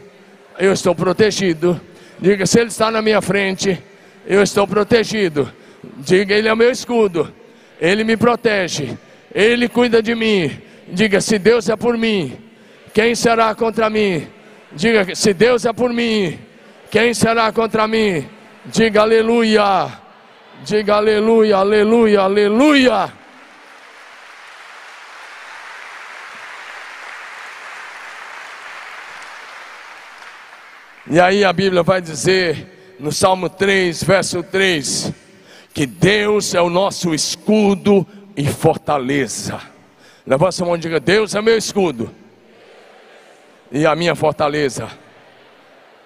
[0.60, 1.80] eu estou protegido.
[2.20, 3.82] Diga, se Ele está na minha frente,
[4.26, 5.52] eu estou protegido.
[5.98, 7.32] Diga, Ele é o meu escudo.
[7.80, 8.98] Ele me protege.
[9.34, 10.52] Ele cuida de mim.
[10.88, 12.38] Diga, se Deus é por mim,
[12.94, 14.28] quem será contra mim?
[14.72, 16.40] Diga, se Deus é por mim,
[16.90, 18.26] quem será contra mim?
[18.70, 19.88] Diga aleluia.
[20.66, 23.14] Diga aleluia, aleluia, aleluia.
[31.10, 35.14] E aí a Bíblia vai dizer no Salmo 3, verso 3,
[35.74, 39.62] que Deus é o nosso escudo e fortaleza.
[40.26, 42.14] Levanta a mão e diga: Deus é meu escudo
[43.72, 45.07] e a minha fortaleza.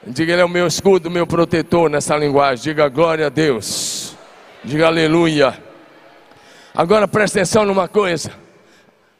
[0.07, 2.63] Diga, Ele é o meu escudo, meu protetor nessa linguagem.
[2.63, 4.17] Diga glória a Deus.
[4.63, 5.61] Diga aleluia.
[6.73, 8.31] Agora preste atenção numa coisa: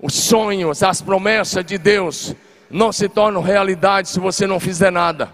[0.02, 2.36] os sonhos, as promessas de Deus
[2.68, 5.30] não se tornam realidade se você não fizer nada.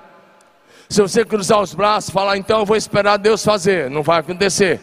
[0.90, 4.82] Se você cruzar os braços, falar, então eu vou esperar Deus fazer, não vai acontecer.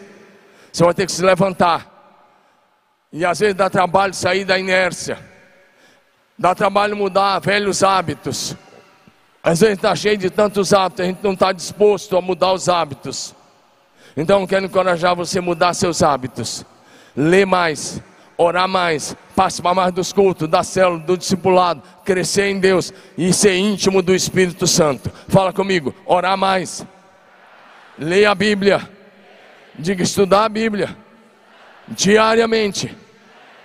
[0.72, 1.90] Você vai ter que se levantar.
[3.12, 5.18] E às vezes dá trabalho sair da inércia,
[6.38, 8.56] dá trabalho mudar velhos hábitos.
[9.44, 12.66] Às vezes está cheio de tantos hábitos, a gente não está disposto a mudar os
[12.66, 13.34] hábitos.
[14.16, 16.64] Então eu quero encorajar você a mudar seus hábitos.
[17.14, 18.00] Lê mais,
[18.38, 23.54] orar mais, participar mais dos cultos, da célula, do discipulado, crescer em Deus e ser
[23.56, 25.12] íntimo do Espírito Santo.
[25.28, 26.86] Fala comigo, orar mais,
[27.98, 28.88] leia a Bíblia,
[29.78, 30.96] diga estudar a Bíblia,
[31.86, 32.96] diariamente.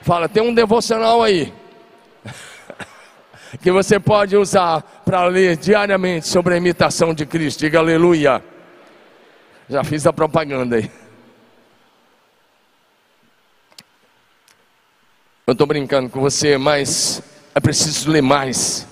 [0.02, 1.54] Fala, tem um devocional aí,
[3.58, 7.60] que você pode usar para ler diariamente sobre a imitação de Cristo.
[7.60, 8.44] Diga aleluia.
[9.70, 10.92] Já fiz a propaganda aí.
[15.46, 17.24] Eu estou brincando com você, mas
[17.56, 18.88] é preciso ler mais,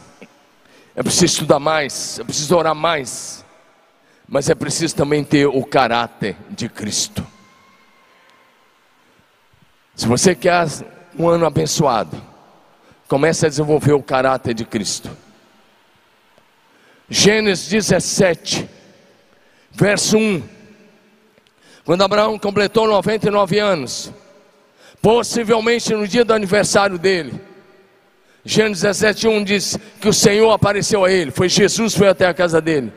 [0.96, 3.46] é preciso estudar mais, é preciso orar mais,
[4.28, 7.26] mas é preciso também ter o caráter de Cristo.
[9.96, 10.67] Se você quer
[11.17, 12.20] um ano abençoado,
[13.08, 15.10] comece a desenvolver o caráter de Cristo.
[17.10, 18.67] Gênesis 17,
[19.72, 20.43] verso 1.
[21.86, 24.12] Quando Abraão completou 99 anos,
[25.02, 27.39] possivelmente no dia do aniversário dele.
[28.43, 32.60] Gênesis 17:1 diz que o Senhor apareceu a ele, foi Jesus foi até a casa
[32.60, 32.91] dele.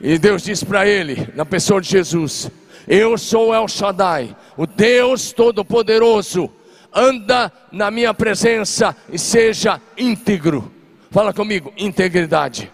[0.00, 2.50] E Deus disse para ele, na pessoa de Jesus:
[2.86, 6.57] Eu sou El Shaddai, o Deus Todo-Poderoso.
[6.92, 10.72] Anda na minha presença e seja íntegro.
[11.10, 12.70] Fala comigo, integridade.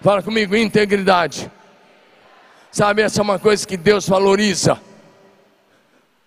[0.00, 1.50] Fala comigo, integridade.
[2.70, 4.80] Sabe, essa é uma coisa que Deus valoriza.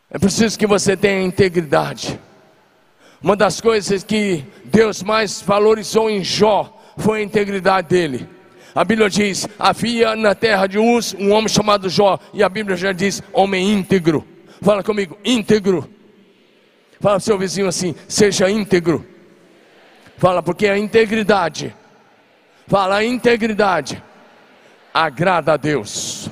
[0.10, 2.20] É preciso que você tenha integridade.
[3.22, 8.30] Uma das coisas que Deus mais valorizou em Jó foi a integridade dele.
[8.74, 12.78] A Bíblia diz: havia na terra de Uz um homem chamado Jó, e a Bíblia
[12.78, 14.26] já diz: homem íntegro.
[14.62, 15.90] Fala comigo, íntegro.
[17.00, 19.06] Fala para seu vizinho assim: seja íntegro.
[20.18, 21.76] Fala, porque a integridade,
[22.68, 24.04] fala, a integridade
[24.92, 26.30] agrada a Deus.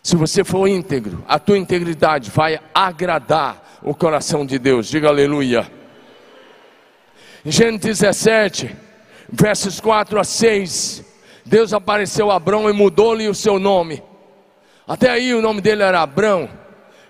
[0.00, 4.86] Se você for íntegro, a tua integridade vai agradar o coração de Deus.
[4.86, 5.68] Diga aleluia.
[7.44, 8.76] Gênesis 17,
[9.28, 11.04] versos 4 a 6,
[11.44, 14.02] Deus apareceu a Abrão e mudou-lhe o seu nome.
[14.86, 16.48] Até aí o nome dele era Abrão.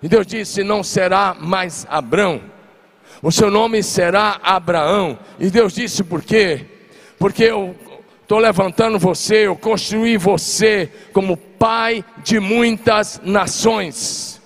[0.04, 2.42] E Deus disse: Não será mais Abrão,
[3.22, 5.18] o seu nome será Abraão.
[5.40, 6.66] E Deus disse: Por quê?
[7.18, 7.74] Porque eu
[8.20, 14.42] estou levantando você, eu construí você como pai de muitas nações.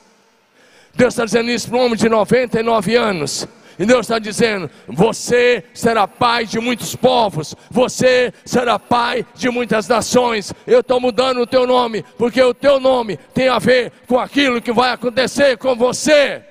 [0.94, 3.49] Deus está dizendo isso para um homem de 99 anos.
[3.79, 9.87] E Deus está dizendo: Você será pai de muitos povos, você será pai de muitas
[9.87, 10.53] nações.
[10.67, 14.61] Eu estou mudando o teu nome, porque o teu nome tem a ver com aquilo
[14.61, 16.45] que vai acontecer com você.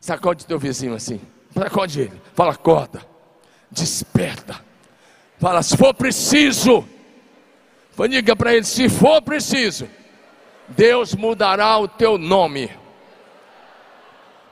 [0.00, 1.20] Sacode teu vizinho assim,
[1.54, 3.02] sacode ele, fala: acorda,
[3.70, 4.66] desperta.
[5.38, 6.84] Fala, se for preciso,
[8.08, 9.88] diga para ele: se for preciso,
[10.68, 12.70] Deus mudará o teu nome.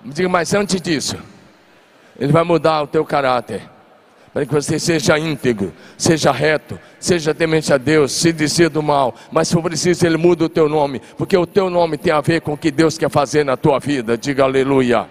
[0.05, 1.17] Diga, mas antes disso,
[2.19, 3.69] Ele vai mudar o teu caráter.
[4.33, 9.15] Para que você seja íntegro, seja reto, seja temente a Deus, se dizer do mal,
[9.33, 12.21] mas se for preciso, Ele muda o teu nome, porque o teu nome tem a
[12.21, 14.17] ver com o que Deus quer fazer na tua vida.
[14.19, 15.09] Diga aleluia.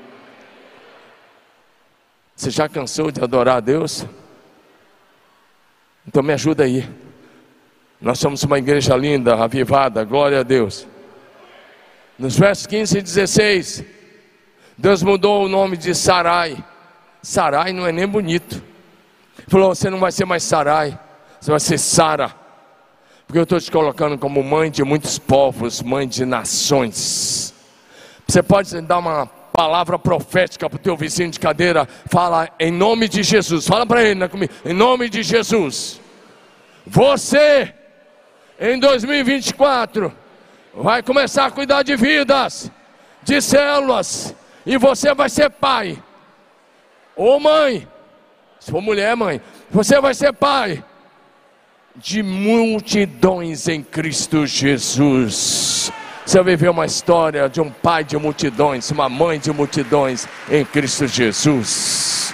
[2.35, 4.05] Você já cansou de adorar a Deus?
[6.07, 6.87] Então me ajuda aí.
[7.99, 10.87] Nós somos uma igreja linda, avivada, glória a Deus.
[12.17, 13.83] Nos versos 15 e 16,
[14.77, 16.57] Deus mudou o nome de Sarai.
[17.21, 18.63] Sarai não é nem bonito.
[19.47, 20.97] Falou: você não vai ser mais Sarai,
[21.39, 22.33] você vai ser Sara.
[23.27, 27.53] Porque eu estou te colocando como mãe de muitos povos, mãe de nações.
[28.27, 33.07] Você pode dar uma palavra profética para o teu vizinho de cadeira, fala em nome
[33.07, 35.99] de Jesus, fala para ele, né, comigo, em nome de Jesus.
[36.85, 37.73] Você,
[38.59, 40.13] em 2024,
[40.75, 42.71] vai começar a cuidar de vidas,
[43.23, 46.01] de células, e você vai ser pai,
[47.15, 47.87] ou mãe,
[48.59, 50.83] se for mulher, mãe, você vai ser pai
[51.95, 55.91] de multidões em Cristo Jesus.
[56.25, 60.65] Você vai ver uma história de um pai de multidões, uma mãe de multidões em
[60.65, 62.33] Cristo Jesus.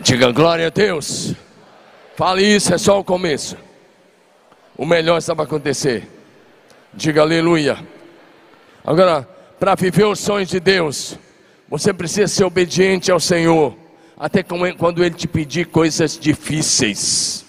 [0.00, 1.34] Diga glória a Deus.
[2.16, 3.56] Fale isso, é só o começo.
[4.76, 6.08] O melhor está para acontecer.
[6.92, 7.78] Diga aleluia.
[8.84, 11.18] Agora, para viver os sonhos de Deus,
[11.68, 13.76] você precisa ser obediente ao Senhor,
[14.16, 17.44] até quando Ele te pedir coisas difíceis.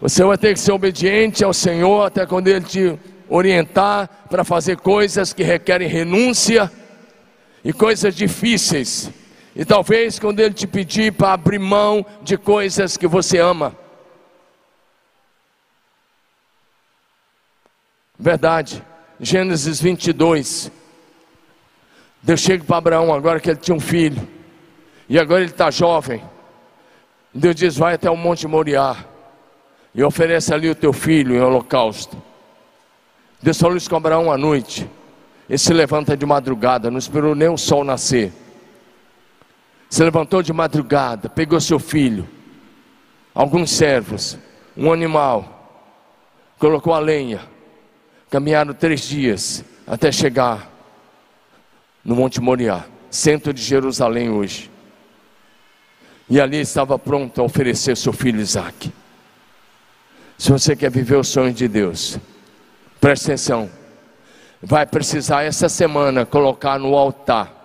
[0.00, 4.76] Você vai ter que ser obediente ao Senhor até quando Ele te orientar para fazer
[4.76, 6.70] coisas que requerem renúncia
[7.64, 9.10] e coisas difíceis.
[9.58, 13.76] E talvez quando Ele te pedir para abrir mão de coisas que você ama.
[18.16, 18.84] Verdade.
[19.18, 20.70] Gênesis 22.
[22.22, 24.28] Deus chega para Abraão agora que ele tinha um filho.
[25.08, 26.22] E agora ele está jovem.
[27.34, 28.96] Deus diz: Vai até o Monte Moriá.
[29.92, 32.16] E oferece ali o teu filho em holocausto.
[33.42, 34.88] Deus falou isso com Abraão à noite.
[35.48, 38.32] Ele se levanta de madrugada, não esperou nem o sol nascer.
[39.88, 42.28] Se levantou de madrugada, pegou seu filho,
[43.34, 44.36] alguns servos,
[44.76, 45.80] um animal,
[46.58, 47.40] colocou a lenha,
[48.30, 50.70] caminharam três dias até chegar
[52.04, 54.70] no Monte Moriá, centro de Jerusalém hoje.
[56.28, 58.92] E ali estava pronto a oferecer seu filho Isaac.
[60.36, 62.18] Se você quer viver os sonhos de Deus,
[63.00, 63.70] preste atenção.
[64.62, 67.57] Vai precisar essa semana colocar no altar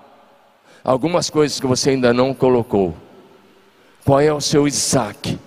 [0.84, 2.96] algumas coisas que você ainda não colocou.
[4.04, 5.40] Qual é o seu Isaac?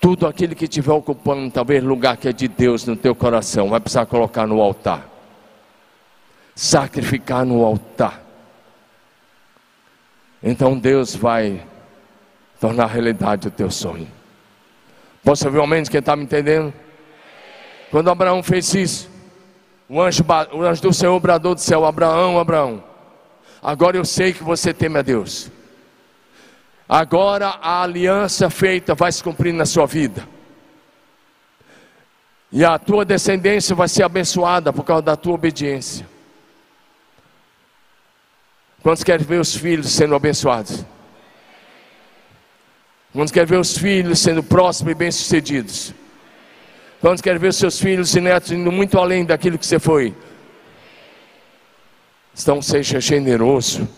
[0.00, 3.80] Tudo aquilo que estiver ocupando talvez lugar que é de Deus no teu coração, vai
[3.80, 5.06] precisar colocar no altar.
[6.54, 8.22] Sacrificar no altar.
[10.42, 11.62] Então Deus vai
[12.60, 14.08] tornar realidade o teu sonho.
[15.22, 15.46] Posso
[15.90, 16.72] quem está me entendendo?
[17.90, 19.10] Quando Abraão fez isso,
[19.88, 22.84] o anjo, o anjo do Senhor bradou do céu: Abraão, Abraão,
[23.62, 25.50] agora eu sei que você teme a Deus.
[26.88, 30.26] Agora a aliança feita vai se cumprir na sua vida.
[32.50, 36.08] E a tua descendência vai ser abençoada por causa da tua obediência.
[38.82, 40.84] Quantos querem ver os filhos sendo abençoados?
[43.12, 45.92] Quantos querem ver os filhos sendo prósperos e bem-sucedidos?
[47.00, 50.14] Quantos querem ver seus filhos e netos indo muito além daquilo que você foi?
[52.40, 53.88] Então seja generoso,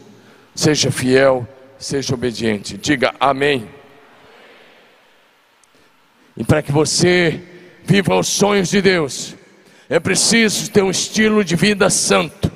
[0.54, 1.46] seja fiel
[1.80, 2.76] seja obediente.
[2.76, 3.68] Diga amém.
[6.36, 7.40] E para que você
[7.84, 9.34] viva os sonhos de Deus,
[9.88, 12.52] é preciso ter um estilo de vida santo.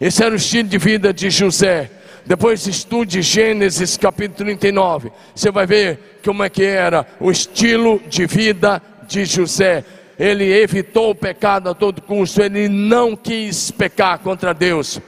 [0.00, 1.90] Esse era o estilo de vida de José.
[2.24, 5.12] Depois estude Gênesis capítulo 39.
[5.34, 8.80] Você vai ver como é que era o estilo de vida
[9.12, 9.84] de José.
[10.18, 15.00] Ele evitou o pecado a todo custo, ele não quis pecar contra Deus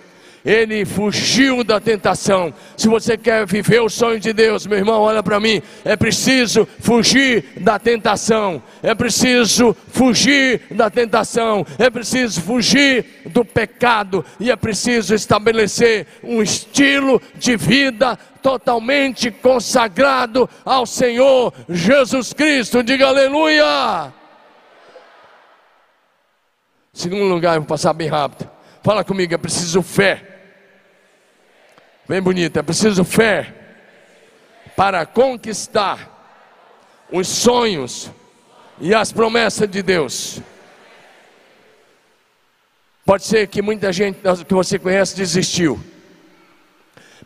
[0.44, 2.52] ele fugiu da tentação.
[2.76, 6.68] Se você quer viver o sonho de Deus, meu irmão, olha para mim, é preciso
[6.80, 14.56] fugir da tentação, é preciso fugir da tentação, é preciso fugir do pecado e é
[14.56, 22.82] preciso estabelecer um estilo de vida totalmente consagrado ao Senhor Jesus Cristo.
[22.82, 24.12] Diga aleluia.
[26.92, 28.48] Segundo lugar, vou passar bem rápido.
[28.82, 30.33] Fala comigo, é preciso fé.
[32.06, 33.54] Bem bonito, é preciso fé
[34.76, 36.10] para conquistar
[37.10, 38.10] os sonhos
[38.78, 40.38] e as promessas de Deus.
[43.06, 45.82] Pode ser que muita gente que você conhece desistiu,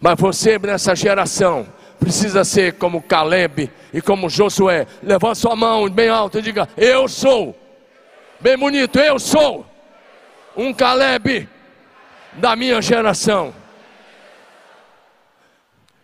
[0.01, 1.66] mas você nessa geração
[1.99, 4.87] precisa ser como Caleb e como Josué.
[5.03, 7.57] Levante sua mão bem alto e diga: Eu sou.
[8.39, 9.66] Bem bonito, eu sou
[10.57, 11.49] um Caleb
[12.35, 13.53] da minha geração.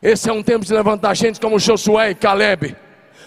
[0.05, 2.77] Esse é um tempo de levantar gente como Josué e Caleb.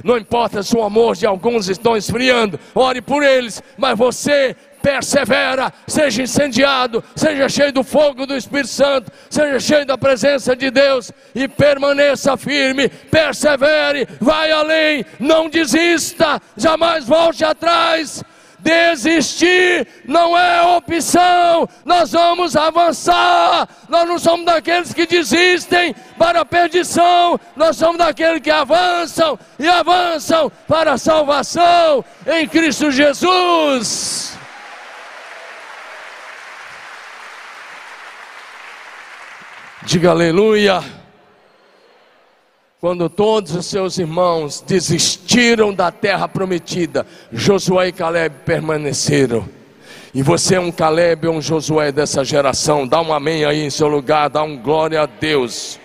[0.04, 5.74] Não importa se o amor de alguns estão esfriando, ore por eles, mas você persevera,
[5.88, 11.12] seja incendiado, seja cheio do fogo do Espírito Santo, seja cheio da presença de Deus
[11.34, 18.24] e permaneça firme, persevere, vai além, não desista, jamais volte atrás.
[18.68, 23.66] Desistir não é opção, nós vamos avançar.
[23.88, 29.70] Nós não somos daqueles que desistem para a perdição, nós somos daqueles que avançam e
[29.70, 34.38] avançam para a salvação em Cristo Jesus.
[39.84, 40.84] Diga aleluia
[42.80, 49.50] quando todos os seus irmãos desistiram da terra prometida, Josué e Caleb permaneceram.
[50.14, 53.70] E você é um Caleb ou um Josué dessa geração, dá um amém aí em
[53.72, 55.80] seu lugar, dá um glória a Deus.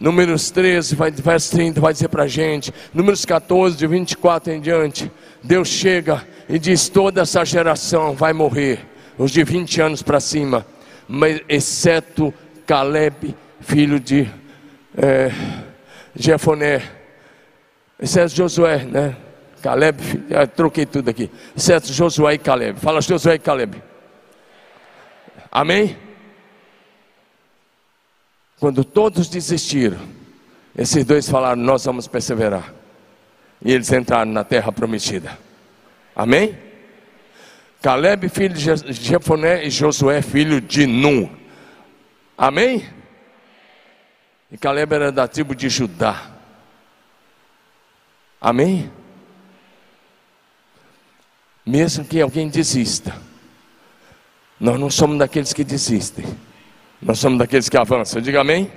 [0.00, 2.72] Números 13, vai, verso 30, vai dizer para a gente.
[2.94, 5.10] Números 14, de 24 em diante.
[5.42, 8.86] Deus chega e diz: toda essa geração vai morrer,
[9.18, 10.64] os de 20 anos para cima,
[11.06, 12.32] mas exceto
[12.66, 14.30] Caleb, filho de
[15.00, 15.30] é,
[16.14, 16.82] Jefoné,
[18.00, 19.16] exceto Josué, né?
[19.62, 20.00] Caleb,
[20.54, 22.78] troquei tudo aqui, exceto Josué e Caleb.
[22.78, 23.82] Fala Josué e Caleb.
[25.50, 25.96] Amém?
[28.60, 29.98] Quando todos desistiram,
[30.76, 32.74] esses dois falaram: Nós vamos perseverar.
[33.64, 35.36] E eles entraram na terra prometida.
[36.14, 36.56] Amém?
[37.82, 41.28] Caleb, filho de Jefoné, e Josué, filho de Nun.
[42.36, 42.84] Amém?
[44.50, 46.30] E Caleb era da tribo de Judá.
[48.40, 48.90] Amém?
[51.66, 53.14] Mesmo que alguém desista,
[54.58, 56.24] nós não somos daqueles que desistem,
[57.00, 58.22] nós somos daqueles que avançam.
[58.22, 58.72] Diga amém?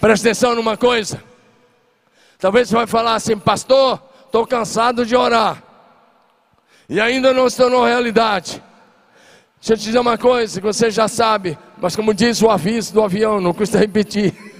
[0.00, 1.22] Presta atenção numa coisa.
[2.38, 5.62] Talvez você vai falar assim, pastor, estou cansado de orar.
[6.88, 8.60] E ainda não se tornou realidade.
[9.60, 12.92] Deixa eu te dizer uma coisa que você já sabe, mas como diz o aviso
[12.92, 14.34] do avião, não custa repetir.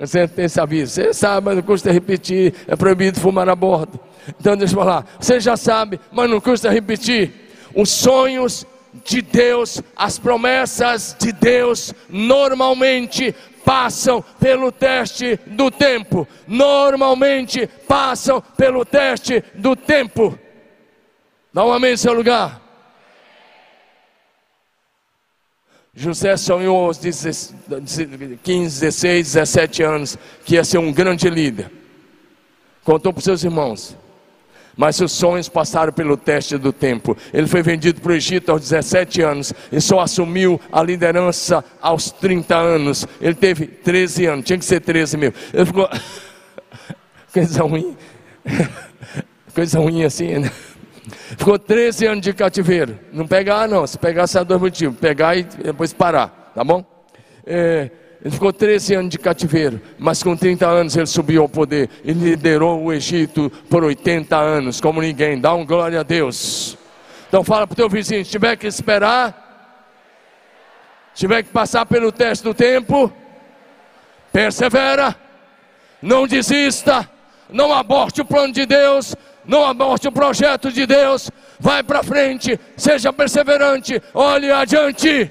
[0.00, 4.00] Você tem esse aviso, você sabe, mas não custa repetir, é proibido fumar a bordo.
[4.40, 7.32] Então deixa eu falar, você já sabe, mas não custa repetir.
[7.74, 8.66] Os sonhos
[9.04, 16.26] de Deus, as promessas de Deus, normalmente passam pelo teste do tempo.
[16.48, 20.38] Normalmente passam pelo teste do tempo.
[21.52, 22.69] Dá um amém em seu lugar.
[26.00, 27.44] José sonhou aos 15,
[28.42, 31.70] 16, 17 anos que ia ser um grande líder.
[32.82, 33.96] Contou para os seus irmãos
[34.76, 37.14] mas seus sonhos passaram pelo teste do tempo.
[37.34, 42.10] Ele foi vendido para o Egito aos 17 anos e só assumiu a liderança aos
[42.10, 43.06] 30 anos.
[43.20, 45.34] Ele teve 13 anos, tinha que ser 13 mil.
[45.52, 45.86] Ele ficou.
[47.30, 47.94] Coisa ruim.
[49.54, 50.50] Coisa ruim assim, né?
[51.08, 52.98] Ficou 13 anos de cativeiro.
[53.12, 53.86] Não pegar, não.
[53.86, 56.84] Se pegar, sai dois motivos: pegar e depois parar, tá bom?
[57.46, 57.90] É,
[58.22, 61.88] ele ficou 13 anos de cativeiro, mas com 30 anos ele subiu ao poder.
[62.04, 65.40] Ele liderou o Egito por 80 anos, como ninguém.
[65.40, 66.76] Dá um glória a Deus.
[67.28, 69.48] Então fala para o teu vizinho: se tiver que esperar,
[71.14, 73.10] se tiver que passar pelo teste do tempo,
[74.30, 75.16] persevera,
[76.02, 77.08] não desista,
[77.48, 79.16] não aborte o plano de Deus,
[79.50, 81.28] não aborte o projeto de Deus.
[81.58, 85.28] Vai para frente, seja perseverante, olhe adiante.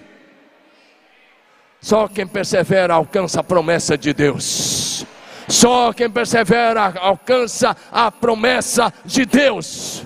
[1.79, 5.05] Só quem persevera alcança a promessa de Deus.
[5.47, 10.03] Só quem persevera alcança a promessa de Deus.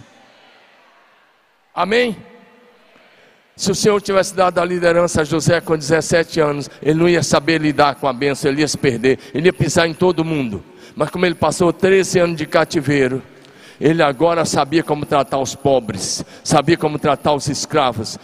[1.74, 2.16] Amém?
[3.56, 7.24] Se o Senhor tivesse dado a liderança a José com 17 anos, ele não ia
[7.24, 10.64] saber lidar com a bênção, ele ia se perder, ele ia pisar em todo mundo.
[10.96, 13.24] Mas como ele passou 13 anos de cativeiro,
[13.84, 18.18] ele agora sabia como tratar os pobres, sabia como tratar os escravos,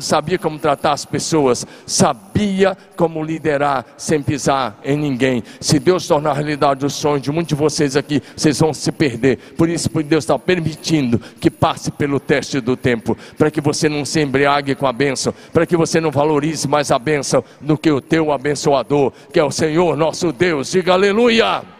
[0.00, 5.44] sabia como tratar as pessoas, sabia como liderar sem pisar em ninguém.
[5.60, 9.38] Se Deus tornar realidade os sonhos de muitos de vocês aqui, vocês vão se perder.
[9.56, 14.04] Por isso, Deus está permitindo que passe pelo teste do tempo, para que você não
[14.04, 17.92] se embriague com a bênção, para que você não valorize mais a bênção do que
[17.92, 20.72] o teu abençoador, que é o Senhor nosso Deus.
[20.72, 21.73] Diga aleluia.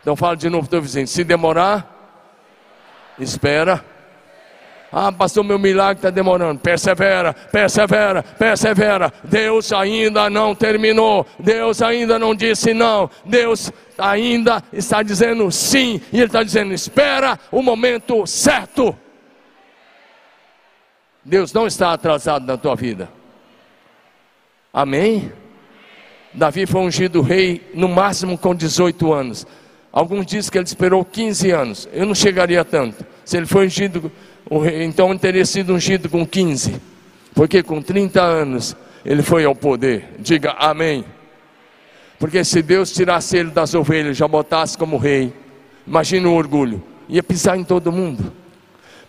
[0.00, 1.06] Então fala de novo para o vizinho.
[1.06, 1.86] Se demorar,
[3.18, 3.84] espera.
[4.92, 6.60] Ah, pastor, meu milagre está demorando.
[6.60, 9.12] Persevera, persevera, persevera.
[9.22, 11.24] Deus ainda não terminou.
[11.38, 13.08] Deus ainda não disse não.
[13.24, 16.00] Deus ainda está dizendo sim.
[16.12, 18.96] E Ele está dizendo: espera o momento certo.
[21.24, 23.08] Deus não está atrasado na tua vida.
[24.72, 25.30] Amém?
[26.32, 29.46] Davi foi ungido rei no máximo com 18 anos.
[29.92, 31.88] Alguns dizem que ele esperou 15 anos.
[31.92, 33.04] Eu não chegaria tanto.
[33.24, 34.10] Se ele foi ungido,
[34.82, 36.80] então ele teria sido ungido com 15.
[37.34, 40.08] Porque com 30 anos ele foi ao poder.
[40.18, 41.04] Diga amém.
[42.18, 45.32] Porque se Deus tirasse ele das ovelhas, já botasse como rei,
[45.86, 48.39] imagina o orgulho, ia pisar em todo mundo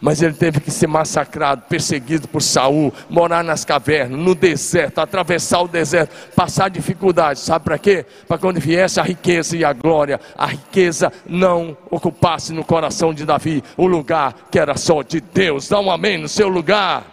[0.02, 5.62] mas ele teve que ser massacrado, perseguido por Saul, morar nas cavernas, no deserto, atravessar
[5.62, 8.06] o deserto, passar dificuldades, sabe para quê?
[8.28, 13.26] Para quando viesse a riqueza e a glória, a riqueza não ocupasse no coração de
[13.26, 15.70] Davi o lugar que era só de Deus.
[15.70, 17.06] Dá um amém no seu lugar.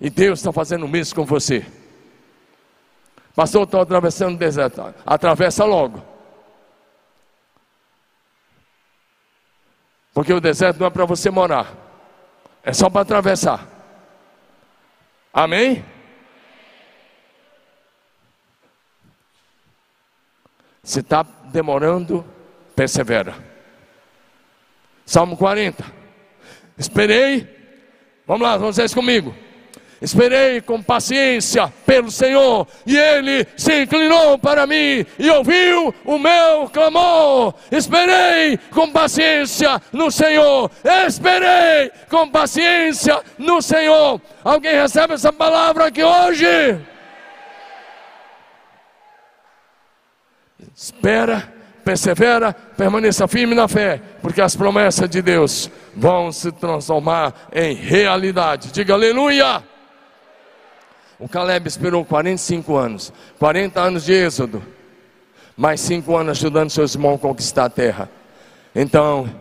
[0.00, 1.64] E Deus está fazendo o mesmo com você.
[3.36, 4.82] Pastor, estou atravessando o deserto.
[5.06, 6.11] Atravessa logo.
[10.12, 11.72] Porque o deserto não é para você morar,
[12.62, 13.66] é só para atravessar.
[15.32, 15.84] Amém?
[20.82, 22.24] Se está demorando,
[22.74, 23.34] persevera.
[25.06, 25.84] Salmo 40.
[26.76, 27.48] Esperei,
[28.26, 29.34] vamos lá, vamos vocês comigo.
[30.02, 36.68] Esperei com paciência pelo Senhor, e Ele se inclinou para mim e ouviu o meu
[36.72, 37.54] clamor.
[37.70, 40.68] Esperei com paciência no Senhor,
[41.06, 44.20] esperei com paciência no Senhor.
[44.42, 46.80] Alguém recebe essa palavra aqui hoje?
[50.74, 51.48] Espera,
[51.84, 58.72] persevera, permaneça firme na fé, porque as promessas de Deus vão se transformar em realidade.
[58.72, 59.71] Diga aleluia!
[61.22, 64.60] O Caleb esperou 45 anos, 40 anos de êxodo,
[65.56, 68.10] mais 5 anos ajudando seus irmãos a conquistar a terra.
[68.74, 69.32] Então,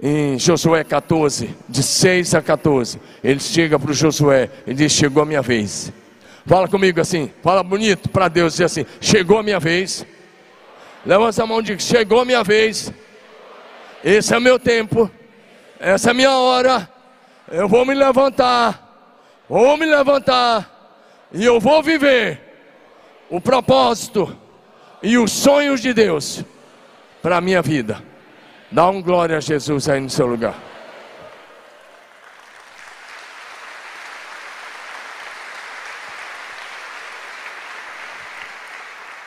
[0.00, 5.24] em Josué 14, de 6 a 14, ele chega para o Josué e diz: Chegou
[5.24, 5.92] a minha vez.
[6.46, 10.06] Fala comigo assim, fala bonito para Deus, diz assim: Chegou a minha vez.
[11.04, 12.92] Levanta a mão e diz: Chegou a minha vez.
[14.04, 15.10] Esse é o meu tempo.
[15.80, 16.88] Essa é a minha hora.
[17.50, 18.78] Eu vou me levantar.
[19.48, 20.71] Vou me levantar
[21.32, 22.40] e eu vou viver
[23.30, 24.36] o propósito
[25.02, 26.44] e os sonhos de Deus
[27.22, 28.02] para a minha vida.
[28.70, 30.54] Dá um glória a Jesus aí no seu lugar.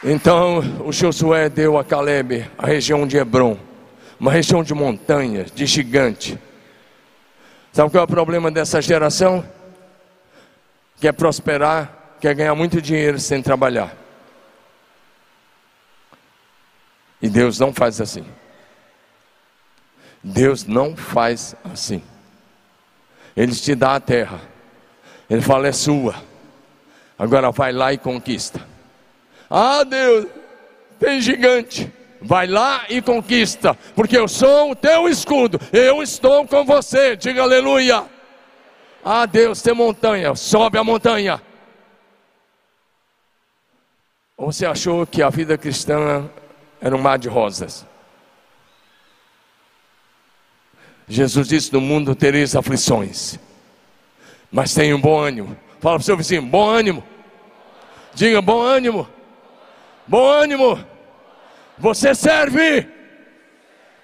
[0.03, 3.57] Então o Josué deu a Caleb a região de Hebron,
[4.19, 6.37] uma região de montanhas, de gigante.
[7.73, 9.43] Sabe qual é o problema dessa geração?
[10.99, 13.95] quer prosperar, quer ganhar muito dinheiro sem trabalhar.
[17.21, 18.25] E Deus não faz assim.
[20.23, 22.01] Deus não faz assim.
[23.35, 24.41] Ele te dá a terra.
[25.29, 26.15] Ele fala: é sua.
[27.17, 28.65] Agora vai lá e conquista.
[29.49, 30.27] Ah, Deus,
[30.99, 31.91] tem gigante.
[32.21, 35.59] Vai lá e conquista, porque eu sou o teu escudo.
[35.71, 37.15] Eu estou com você.
[37.15, 38.03] Diga aleluia.
[39.03, 41.39] Ah, Deus, tem montanha, sobe a montanha.
[44.37, 46.29] Ou você achou que a vida cristã
[46.81, 47.85] era um mar de rosas?
[51.07, 53.39] Jesus disse: No mundo tereis aflições,
[54.51, 55.57] mas tenha um bom ânimo.
[55.79, 57.03] Fala para o seu vizinho: bom ânimo.
[58.13, 59.07] Diga: bom ânimo.
[60.07, 60.83] Bom ânimo.
[61.77, 62.87] Você serve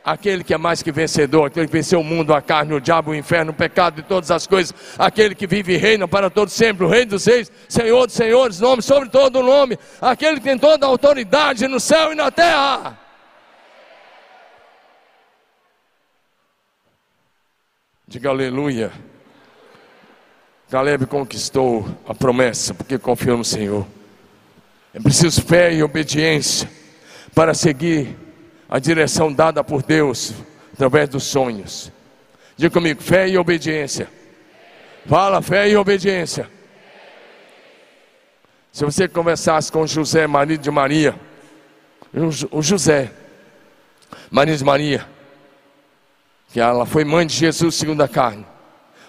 [0.03, 3.11] aquele que é mais que vencedor, aquele que venceu o mundo, a carne, o diabo,
[3.11, 6.53] o inferno, o pecado e todas as coisas, aquele que vive e reina para todos
[6.53, 10.43] sempre, o Rei dos Reis, Senhor dos Senhores, nome sobre todo o nome, aquele que
[10.43, 12.99] tem toda a autoridade no céu e na terra.
[18.07, 18.91] Diga aleluia.
[20.69, 23.85] Caleb conquistou a promessa porque confiou no Senhor.
[24.93, 26.69] É preciso fé e obediência
[27.33, 28.17] para seguir
[28.72, 30.34] a direção dada por Deus
[30.74, 31.91] através dos sonhos.
[32.55, 34.07] Diga comigo, fé e obediência.
[35.05, 36.49] Fala, fé e obediência.
[38.72, 41.19] Se você conversasse com José, marido de Maria,
[42.49, 43.11] o José,
[44.30, 45.05] marido de Maria,
[46.53, 48.45] que ela foi mãe de Jesus segundo a carne.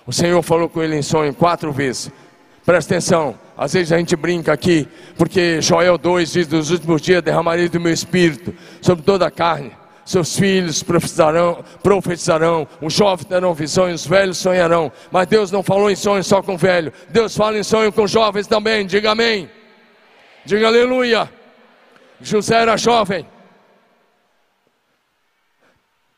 [0.05, 2.11] O Senhor falou com ele em sonho quatro vezes.
[2.65, 7.23] Presta atenção, às vezes a gente brinca aqui, porque Joel 2 diz: Nos últimos dias
[7.23, 9.73] derramarei do meu espírito sobre toda a carne.
[10.05, 14.91] Seus filhos profetizarão, profetizarão, os jovens terão visões, os velhos sonharão.
[15.13, 18.47] Mas Deus não falou em sonho só com velho, Deus fala em sonho com jovens
[18.47, 18.85] também.
[18.85, 19.49] Diga amém.
[20.45, 21.31] Diga aleluia.
[22.21, 23.27] José era jovem.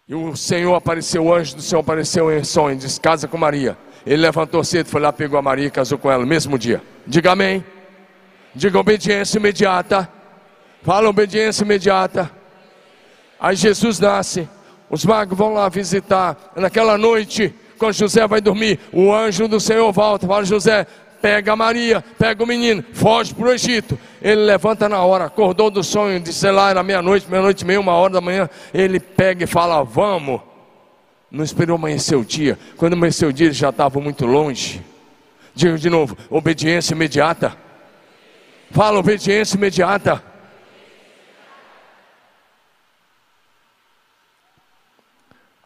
[0.07, 3.77] E o Senhor apareceu, o anjo do Senhor apareceu em sonho, disse: Casa com Maria.
[4.07, 6.83] Ele levantou cedo, foi lá, pegou a Maria e casou com ela no mesmo dia.
[7.07, 7.65] Diga amém.
[8.55, 10.09] Diga obediência imediata.
[10.83, 12.31] Fala obediência imediata.
[13.41, 14.49] Aí Jesus nasce.
[14.91, 16.53] Os magos vão lá visitar.
[16.55, 20.27] Naquela noite, quando José vai dormir, o anjo do Senhor volta.
[20.27, 20.87] Fala, José,
[21.23, 23.99] pega a Maria, pega o menino, foge para o Egito.
[24.21, 28.13] Ele levanta na hora, acordou do sonho, disse lá, era meia-noite, meia-noite meia, uma hora
[28.13, 28.49] da manhã.
[28.75, 30.43] Ele pega e fala: Vamos
[31.35, 32.57] não esperou amanhecer o dia.
[32.77, 34.81] Quando amanheceu o dia, ele já estava muito longe.
[35.53, 37.57] Diga de novo: obediência imediata.
[38.71, 40.23] Fala, obediência imediata.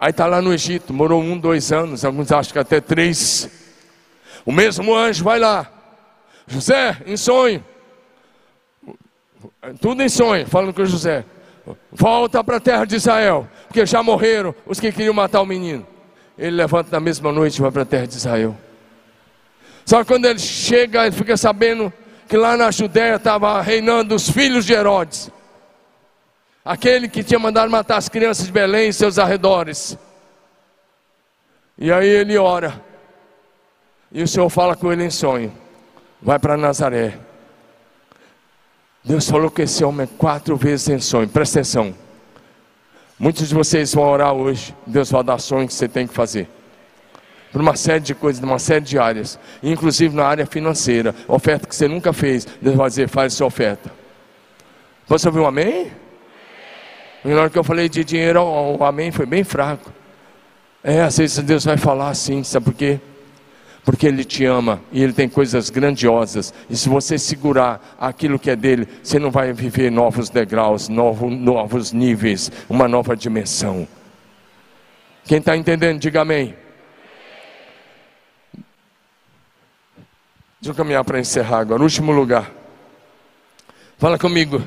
[0.01, 3.51] Aí está lá no Egito, morou um, dois anos, alguns acham que até três.
[4.47, 5.71] O mesmo anjo vai lá,
[6.47, 7.63] José, em sonho,
[9.81, 11.25] tudo em sonho, falando com José.
[11.91, 15.87] Volta para a terra de Israel, porque já morreram os que queriam matar o menino.
[16.37, 18.57] Ele levanta na mesma noite e vai para a terra de Israel.
[19.85, 21.93] Só que quando ele chega, ele fica sabendo
[22.29, 25.31] que lá na Judéia estava reinando os filhos de Herodes.
[26.65, 29.97] aquele que tinha mandado matar as crianças de Belém e seus arredores.
[31.79, 32.83] E aí ele ora,
[34.13, 35.53] e o Senhor fala com ele em sonho:
[36.21, 37.19] vai para Nazaré.
[39.05, 41.95] Deus falou com esse homem quatro vezes em sonho, presta atenção.
[43.19, 46.49] Muitos de vocês vão orar hoje, Deus vai dar sonho que você tem que fazer.
[47.51, 51.75] Por uma série de coisas, uma série de áreas, inclusive na área financeira, oferta que
[51.75, 53.91] você nunca fez, Deus vai dizer, faz sua oferta.
[55.07, 55.91] Você ouviu um amém?
[57.25, 59.91] E na hora que eu falei de dinheiro, o amém foi bem fraco.
[60.85, 63.01] É, às vezes Deus vai falar assim, sabe por quê?
[63.85, 66.53] Porque Ele te ama e Ele tem coisas grandiosas.
[66.69, 71.33] E se você segurar aquilo que é dele, você não vai viver novos degraus, novos,
[71.33, 73.87] novos níveis, uma nova dimensão.
[75.25, 76.55] Quem está entendendo, diga amém.
[80.61, 81.83] Deixa eu caminhar para encerrar agora.
[81.83, 82.51] Último lugar.
[83.97, 84.63] Fala comigo.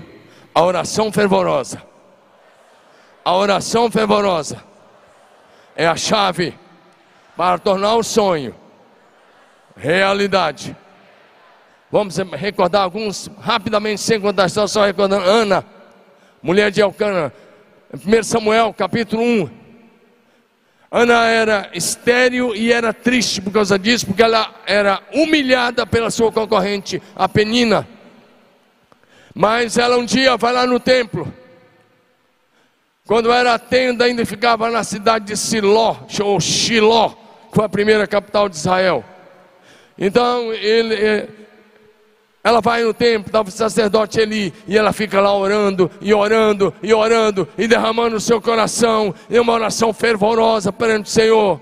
[0.54, 1.82] A oração fervorosa.
[3.24, 4.64] A oração fervorosa
[5.76, 6.58] é a chave
[7.36, 8.56] para tornar o sonho
[9.76, 10.76] realidade.
[11.92, 15.26] Vamos recordar alguns rapidamente, sem contar só recordando.
[15.26, 15.66] Ana,
[16.42, 17.34] mulher de Elcana,
[17.94, 19.50] 1 Samuel capítulo 1.
[20.90, 26.32] Ana era estéril e era triste por causa disso, porque ela era humilhada pela sua
[26.32, 27.88] concorrente, a Penina.
[29.34, 31.34] Mas ela um dia vai lá no templo.
[33.06, 38.08] Quando era tenda, ainda ficava na cidade de Siló, ou Shiló, que foi a primeira
[38.08, 39.04] capital de Israel.
[39.98, 41.28] Então ele, é,
[42.44, 46.74] ela vai no templo, estava o sacerdote Eli, e ela fica lá orando, e orando,
[46.82, 51.62] e orando, e derramando o seu coração, em uma oração fervorosa perante o Senhor.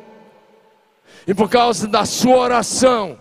[1.27, 3.17] E por causa da sua oração,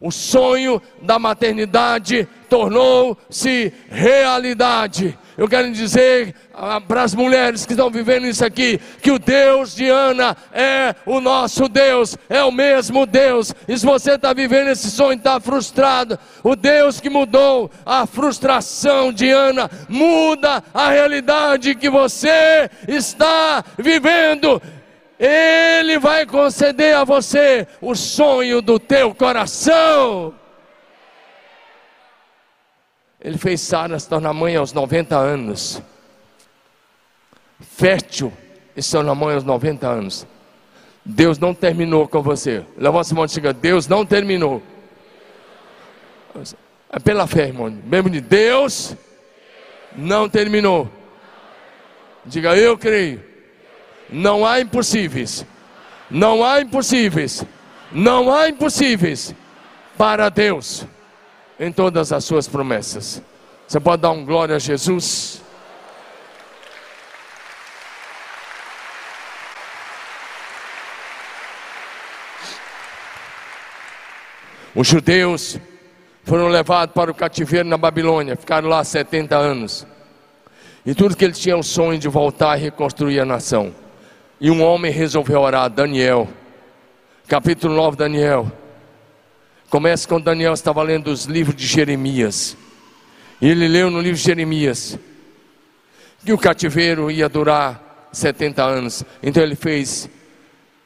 [0.00, 5.18] o sonho da maternidade tornou-se realidade.
[5.40, 9.74] Eu quero dizer ah, para as mulheres que estão vivendo isso aqui, que o Deus
[9.74, 13.54] de Ana é o nosso Deus, é o mesmo Deus.
[13.66, 19.10] E se você está vivendo esse sonho, está frustrado, o Deus que mudou a frustração
[19.10, 24.60] de Ana, muda a realidade que você está vivendo.
[25.18, 30.34] Ele vai conceder a você o sonho do teu coração.
[33.22, 35.82] Ele fez Sara se tornar mãe aos 90 anos.
[37.60, 38.32] Fértil
[38.74, 40.26] e se tornar mãe aos 90 anos.
[41.04, 42.64] Deus não terminou com você.
[42.78, 44.62] Levanta a mão e diga: Deus não terminou.
[46.90, 47.70] É pela fé, irmão.
[47.84, 48.96] Mesmo de Deus
[49.94, 50.90] não terminou.
[52.24, 53.22] Diga: Eu creio.
[54.08, 55.44] Não há impossíveis.
[56.10, 57.44] Não há impossíveis.
[57.92, 59.34] Não há impossíveis
[59.96, 60.86] para Deus
[61.60, 63.22] em todas as suas promessas.
[63.68, 65.42] Você pode dar um glória a Jesus?
[74.74, 75.58] Os judeus
[76.24, 79.86] foram levados para o cativeiro na Babilônia, ficaram lá 70 anos.
[80.86, 83.74] E tudo que eles tinham o sonho de voltar e reconstruir a nação.
[84.40, 86.26] E um homem resolveu orar, Daniel.
[87.28, 88.50] Capítulo 9, Daniel.
[89.70, 92.56] Começa quando Daniel estava lendo os livros de Jeremias.
[93.40, 94.98] E ele leu no livro de Jeremias
[96.24, 99.04] que o cativeiro ia durar 70 anos.
[99.22, 100.10] Então ele fez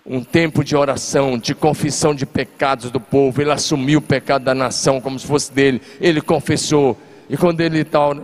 [0.05, 3.41] um tempo de oração, de confissão de pecados do povo.
[3.41, 5.81] Ele assumiu o pecado da nação como se fosse dele.
[5.99, 6.95] Ele confessou.
[7.31, 8.15] E quando ele está,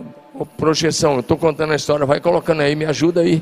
[0.57, 3.41] projeção, eu estou contando a história, vai colocando aí, me ajuda aí.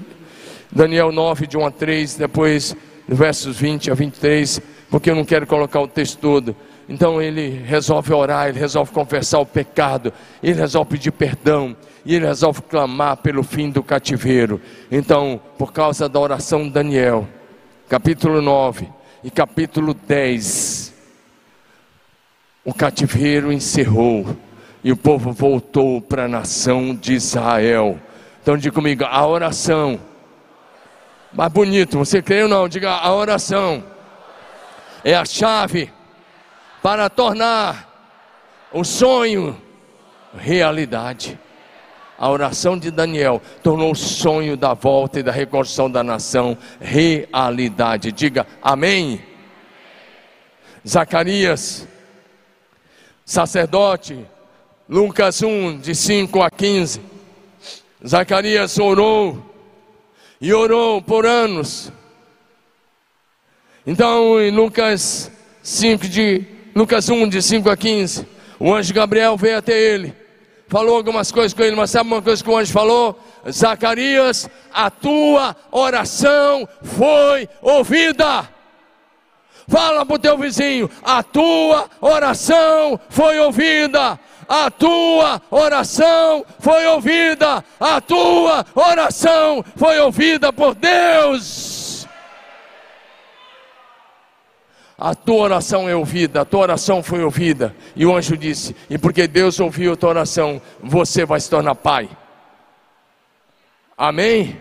[0.71, 2.73] Daniel 9, de 1 a 3, depois
[3.09, 6.55] versos 20 a 23, porque eu não quero colocar o texto todo.
[6.89, 10.11] Então ele resolve orar, ele resolve confessar o pecado,
[10.41, 14.59] ele resolve pedir perdão, e ele resolve clamar pelo fim do cativeiro.
[14.91, 17.27] Então, por causa da oração de Daniel,
[17.87, 18.89] capítulo 9
[19.23, 20.91] e capítulo 10,
[22.65, 24.35] o cativeiro encerrou
[24.83, 27.99] e o povo voltou para a nação de Israel.
[28.41, 29.99] Então diga comigo, a oração.
[31.31, 32.67] Mais bonito, você crê ou não?
[32.67, 33.83] Diga a oração.
[35.03, 35.91] É a chave
[36.81, 37.89] para tornar
[38.71, 39.59] o sonho
[40.37, 41.39] realidade.
[42.17, 48.11] A oração de Daniel tornou o sonho da volta e da reconstrução da nação realidade.
[48.11, 49.23] Diga amém.
[50.85, 51.87] Zacarias,
[53.25, 54.25] sacerdote,
[54.87, 57.01] Lucas 1, de 5 a 15.
[58.05, 59.45] Zacarias orou
[60.41, 61.91] e orou por anos.
[63.85, 65.31] Então, em Lucas
[65.63, 68.25] 5, de Lucas 1, de 5 a 15.
[68.57, 70.15] O anjo Gabriel veio até ele,
[70.69, 73.19] falou algumas coisas com ele, mas sabe uma coisa que o anjo falou?
[73.51, 78.47] Zacarias, a tua oração foi ouvida.
[79.67, 84.17] Fala para o teu vizinho: a tua oração foi ouvida.
[84.47, 87.61] A tua oração foi ouvida.
[87.77, 91.68] A tua oração foi ouvida por Deus.
[95.01, 97.73] A tua oração é ouvida, a tua oração foi ouvida.
[97.95, 101.73] E o anjo disse: E porque Deus ouviu a tua oração, você vai se tornar
[101.75, 102.09] pai.
[103.97, 104.57] Amém?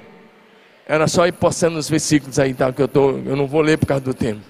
[0.86, 2.72] Era só ir postando os versículos aí, tá?
[2.72, 4.40] Que eu, tô, eu não vou ler por causa do tempo.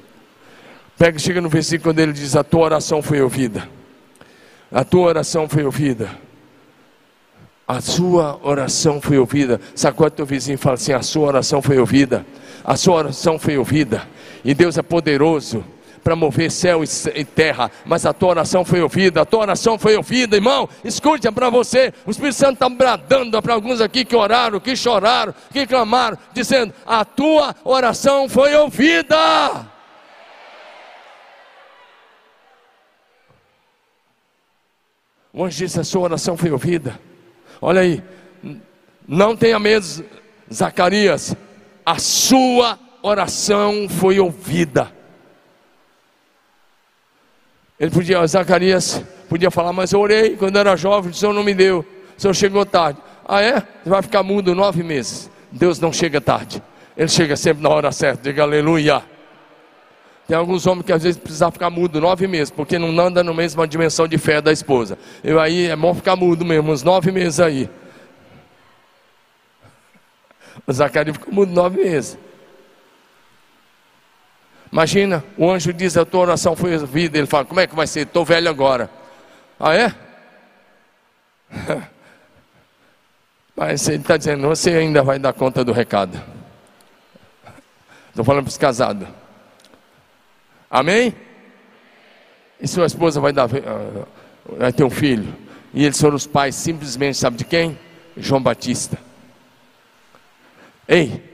[0.99, 3.67] Pega, chega no versículo quando ele diz: A tua oração foi ouvida.
[4.71, 6.11] A tua oração foi ouvida.
[7.67, 9.59] A sua oração foi ouvida.
[9.75, 12.27] Sacode teu vizinho e fala assim: A sua oração foi ouvida.
[12.63, 14.07] A sua oração foi ouvida.
[14.45, 15.65] E Deus é poderoso
[16.09, 16.83] para mover céu
[17.15, 20.67] e terra, mas a tua oração foi ouvida, a tua oração foi ouvida, irmão.
[20.83, 25.35] Escute para você, o Espírito Santo está bradando para alguns aqui que oraram, que choraram,
[25.53, 29.67] que clamaram, dizendo: a tua oração foi ouvida.
[35.31, 36.99] O anjo disse: a sua oração foi ouvida.
[37.61, 38.03] Olha aí,
[39.07, 39.85] não tenha medo,
[40.51, 41.37] Zacarias,
[41.85, 44.97] a sua oração foi ouvida.
[47.79, 51.55] Ele podia, Zacarias podia falar, mas eu orei quando era jovem, o Senhor não me
[51.55, 51.85] deu,
[52.17, 52.99] o Senhor chegou tarde.
[53.25, 53.61] Ah é?
[53.61, 55.31] Você vai ficar mudo nove meses.
[55.53, 56.63] Deus não chega tarde,
[56.97, 59.03] Ele chega sempre na hora certa, diga aleluia.
[60.27, 63.33] Tem alguns homens que às vezes precisam ficar mudo nove meses, porque não anda na
[63.33, 64.99] mesma dimensão de fé da esposa.
[65.25, 67.69] Eu aí é bom ficar mudo mesmo, uns nove meses aí.
[70.67, 72.19] O Zacarias ficou mudo nove meses.
[74.71, 77.19] Imagina, o anjo diz: A tua oração foi ouvida.
[77.19, 78.01] Ele fala: Como é que vai ser?
[78.01, 78.91] Estou velho agora.
[79.59, 79.95] Ah, é?
[83.57, 86.21] Mas ele está dizendo: Você ainda vai dar conta do recado.
[88.11, 89.09] Estou falando para os casados.
[90.71, 91.15] Amém?
[92.61, 94.07] E sua esposa vai, dar, ah,
[94.59, 95.35] vai ter um filho.
[95.73, 97.79] E eles foram os pais, simplesmente, sabe de quem?
[98.17, 98.99] João Batista.
[100.87, 101.28] Ei,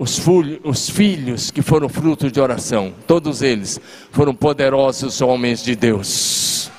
[0.00, 0.18] os,
[0.64, 3.78] os filhos que foram frutos de oração, todos eles
[4.10, 6.70] foram poderosos homens de Deus.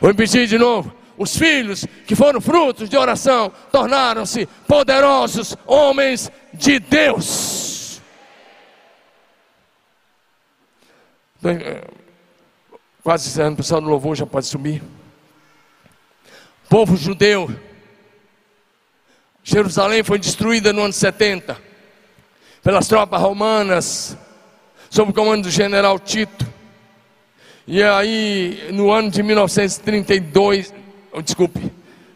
[0.00, 0.90] Vou repetir de novo.
[1.18, 8.00] Os filhos que foram frutos de oração tornaram-se poderosos homens de Deus.
[11.44, 11.84] Eh,
[13.04, 14.82] quase encerrando, o pessoal do louvor já pode subir.
[16.66, 17.54] Povo judeu
[19.44, 21.56] Jerusalém foi destruída no ano 70
[22.62, 24.16] pelas tropas romanas,
[24.88, 26.46] sob o comando do general Tito.
[27.66, 30.72] E aí, no ano de 1932,
[31.12, 31.72] oh, desculpe,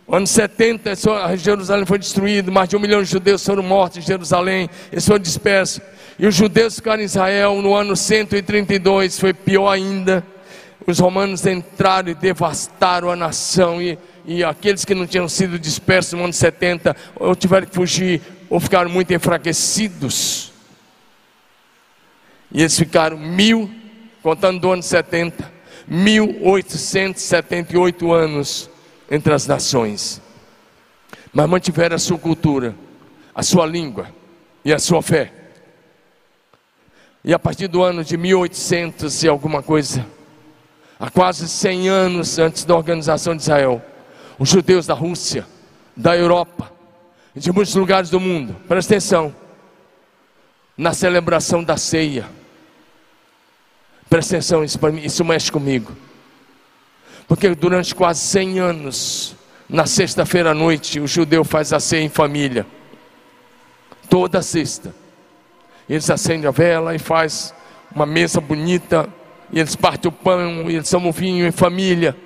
[0.07, 0.93] no ano 70,
[1.37, 5.19] Jerusalém foi destruído, mais de um milhão de judeus foram mortos em Jerusalém, eles foram
[5.19, 5.81] dispersos.
[6.19, 10.25] E os judeus ficaram em Israel no ano 132, foi pior ainda.
[10.87, 16.15] Os romanos entraram e devastaram a nação e e aqueles que não tinham sido dispersos
[16.15, 18.21] no ano 70, ou tiveram que fugir,
[18.51, 20.51] ou ficaram muito enfraquecidos.
[22.51, 23.71] E eles ficaram mil,
[24.23, 25.53] contando do ano 70,
[25.87, 28.69] 1878 anos
[29.09, 30.21] entre as nações.
[31.33, 32.75] Mas mantiveram a sua cultura,
[33.35, 34.13] a sua língua
[34.65, 35.33] e a sua fé.
[37.23, 40.05] E a partir do ano de 1800 e alguma coisa,
[40.99, 43.85] há quase 100 anos antes da organização de Israel,
[44.39, 45.47] os judeus da Rússia,
[45.97, 46.73] da Europa,
[47.35, 49.35] de muitos lugares do mundo, presta atenção,
[50.77, 52.27] na celebração da ceia,
[54.09, 55.93] presta atenção, isso, mim, isso mexe comigo,
[57.27, 59.37] porque durante quase 100 anos,
[59.69, 62.67] na sexta-feira à noite, o judeu faz a ceia em família,
[64.09, 64.95] toda sexta,
[65.89, 67.55] eles acendem a vela e faz
[67.95, 69.09] uma mesa bonita,
[69.53, 72.17] e eles partem o pão, e eles tomam vinho em família,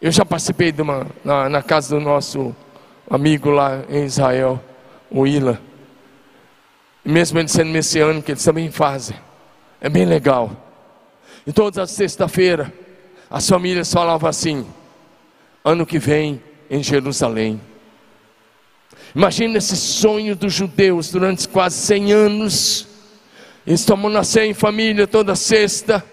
[0.00, 2.54] eu já participei de uma, na, na casa do nosso
[3.08, 4.62] amigo lá em Israel,
[5.10, 5.60] o Ila.
[7.04, 9.16] Mesmo ele sendo messiânico, eles também fazem.
[9.80, 10.50] É bem legal.
[11.46, 12.72] E todas as sexta-feira,
[13.30, 14.66] as famílias falavam assim:
[15.64, 17.60] ano que vem em Jerusalém.
[19.14, 22.86] Imagina esse sonho dos judeus durante quase 100 anos.
[23.66, 26.04] Eles tomam na ceia em família toda sexta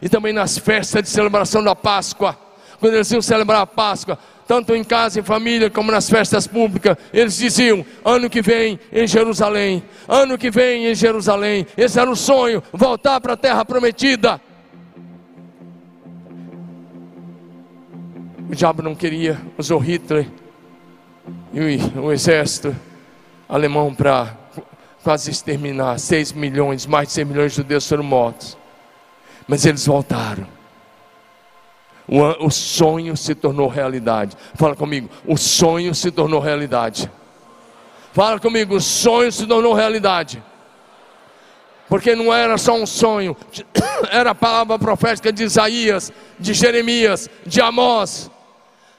[0.00, 2.38] e também nas festas de celebração da Páscoa
[2.82, 6.96] quando eles iam celebrar a Páscoa, tanto em casa, em família, como nas festas públicas,
[7.12, 11.64] eles diziam: ano que vem em Jerusalém, ano que vem em Jerusalém.
[11.76, 14.40] Esse era o sonho, voltar para a terra prometida.
[18.50, 20.26] O diabo não queria, usou Hitler
[21.52, 22.74] e o, exército
[23.48, 24.36] alemão para
[25.04, 26.00] quase exterminar.
[26.00, 28.58] 6 milhões, mais de 6 milhões de judeus foram mortos.
[29.46, 30.61] Mas eles voltaram.
[32.08, 34.36] O, sonho se tornou realidade.
[34.54, 37.10] Fala comigo, o sonho se tornou realidade.
[38.12, 40.42] Fala comigo, o sonho se tornou realidade.
[41.88, 43.36] Porque não era só um sonho,
[44.10, 48.30] era a palavra profética de Isaías, de Jeremias, de Amós.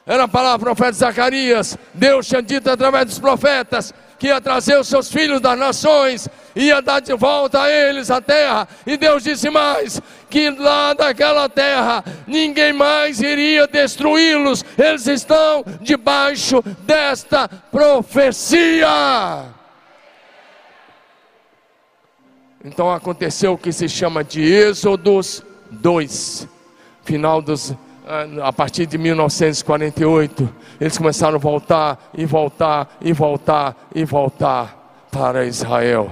[0.06, 1.78] Era a palavra profética de Zacarias.
[1.94, 3.94] Deus tinha dito através dos profetas
[4.24, 8.22] que ia trazer os seus filhos das nações, ia dar de volta a eles a
[8.22, 8.66] terra.
[8.88, 16.64] E Deus disse mais: que lá daquela terra ninguém mais iria destruí-los, eles estão debaixo
[16.86, 18.88] desta profecia.
[22.64, 26.48] Então aconteceu o que se chama de Êxodos 2,
[27.04, 27.76] final dos
[28.42, 30.50] a partir de 1948,
[30.80, 36.12] eles começaram a voltar e voltar e voltar e voltar para Israel.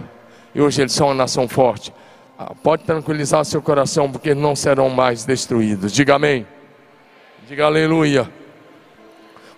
[0.56, 1.94] E hoje eles são uma nação forte.
[2.40, 5.92] Ah, pode tranquilizar seu coração, porque não serão mais destruídos.
[5.92, 6.48] Diga amém.
[7.48, 8.30] Diga aleluia.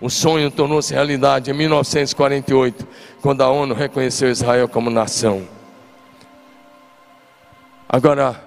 [0.00, 2.86] O sonho tornou-se realidade em 1948,
[3.22, 5.46] quando a ONU reconheceu Israel como nação.
[7.88, 8.42] Agora,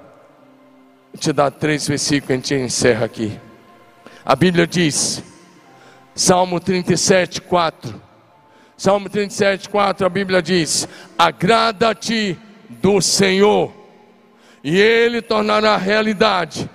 [1.18, 3.47] te dar três versículos e a gente encerra aqui.
[4.28, 5.24] A Bíblia diz,
[6.14, 8.02] Salmo 37, 4.
[8.76, 10.86] Salmo 37, 4, a Bíblia diz:
[11.18, 12.38] Agrada-te
[12.70, 13.74] do Senhor,
[14.62, 16.70] e Ele tornará realidade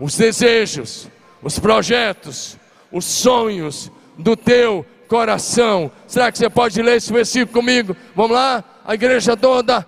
[0.00, 1.08] os desejos,
[1.40, 2.58] os projetos,
[2.90, 3.88] os sonhos
[4.18, 5.92] do teu coração.
[6.08, 7.96] Será que você pode ler esse versículo comigo?
[8.16, 9.86] Vamos lá, a igreja toda.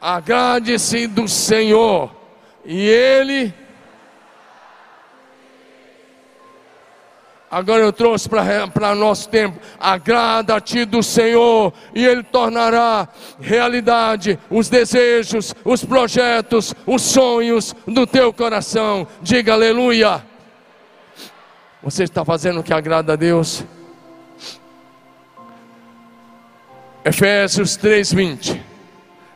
[0.00, 2.12] Agrade-se do Senhor,
[2.64, 3.54] e Ele
[7.50, 9.58] Agora eu trouxe para nosso tempo.
[9.78, 13.08] Agrada-te do Senhor, e Ele tornará
[13.40, 19.06] realidade os desejos, os projetos, os sonhos do teu coração.
[19.20, 20.24] Diga aleluia.
[21.82, 23.64] Você está fazendo o que agrada a Deus?
[27.04, 28.60] Efésios 3:20.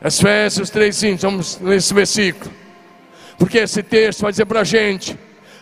[0.01, 1.21] Efésios 3:20.
[1.23, 2.49] Vamos ler esse versículo.
[3.37, 5.19] Porque esse texto vai dizer para a gente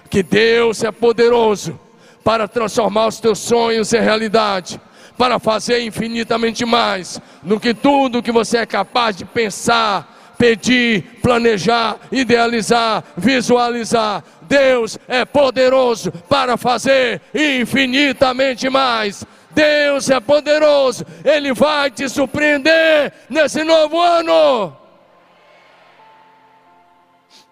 [0.08, 1.80] que Deus é poderoso
[2.24, 4.80] para transformar os teus sonhos em realidade,
[5.18, 11.98] para fazer infinitamente mais do que tudo que você é capaz de pensar, pedir, planejar,
[12.12, 14.24] idealizar, visualizar.
[14.42, 19.26] Deus é poderoso para fazer infinitamente mais.
[19.52, 24.76] Deus é poderoso, Ele vai te surpreender nesse novo ano.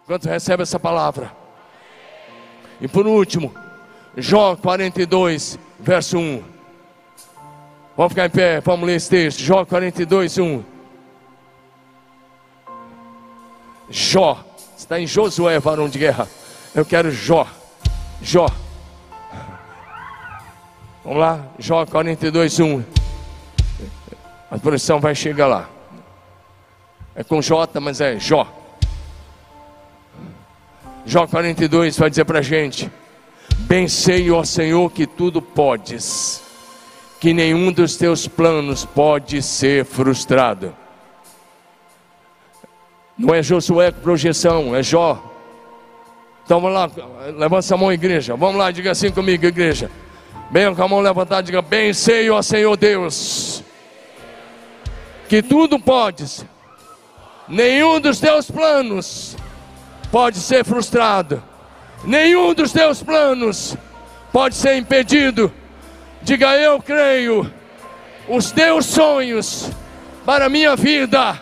[0.07, 1.31] Quando recebe essa palavra?
[2.81, 3.53] E por último,
[4.17, 6.43] Jó 42, verso 1.
[7.95, 9.39] Vamos ficar em pé, vamos ler esse texto.
[9.39, 10.63] Jó 42, 1.
[13.89, 14.43] Jó,
[14.77, 16.27] está em Josué, varão de guerra.
[16.75, 17.47] Eu quero Jó.
[18.21, 18.47] Jó.
[21.03, 22.83] Vamos lá, Jó 42, 1.
[24.51, 25.69] A produção vai chegar lá.
[27.15, 28.45] É com J, mas é Jó.
[31.05, 32.91] Jó 42 vai dizer para a gente
[33.59, 36.43] Bem sei, ó Senhor, que tudo podes,
[37.19, 40.75] que nenhum dos teus planos pode ser frustrado.
[43.17, 45.23] Não é Josué com projeção, é Jó.
[46.43, 46.91] Então vamos lá,
[47.37, 48.35] levanta a mão, igreja.
[48.35, 49.89] Vamos lá, diga assim comigo, igreja.
[50.49, 53.63] Bem com a mão levantada, diga: Bem sei, ó Senhor Deus,
[55.29, 56.45] que tudo podes,
[57.47, 59.37] nenhum dos teus planos
[60.11, 61.50] pode ser frustrado
[62.03, 63.75] nenhum dos teus planos
[64.31, 65.51] pode ser impedido.
[66.21, 67.51] Diga eu creio,
[68.27, 69.71] os teus sonhos
[70.25, 71.39] para a minha vida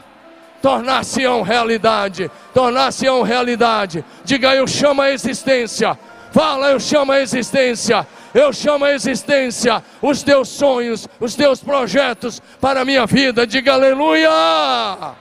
[0.61, 4.03] tornar-se-ão realidade, tornar-se-ão realidade.
[4.23, 5.97] Diga eu chamo a existência.
[6.31, 8.05] Fala, eu chamo a existência.
[8.33, 13.47] Eu chamo a existência os teus sonhos, os teus projetos para a minha vida.
[13.47, 15.15] Diga aleluia!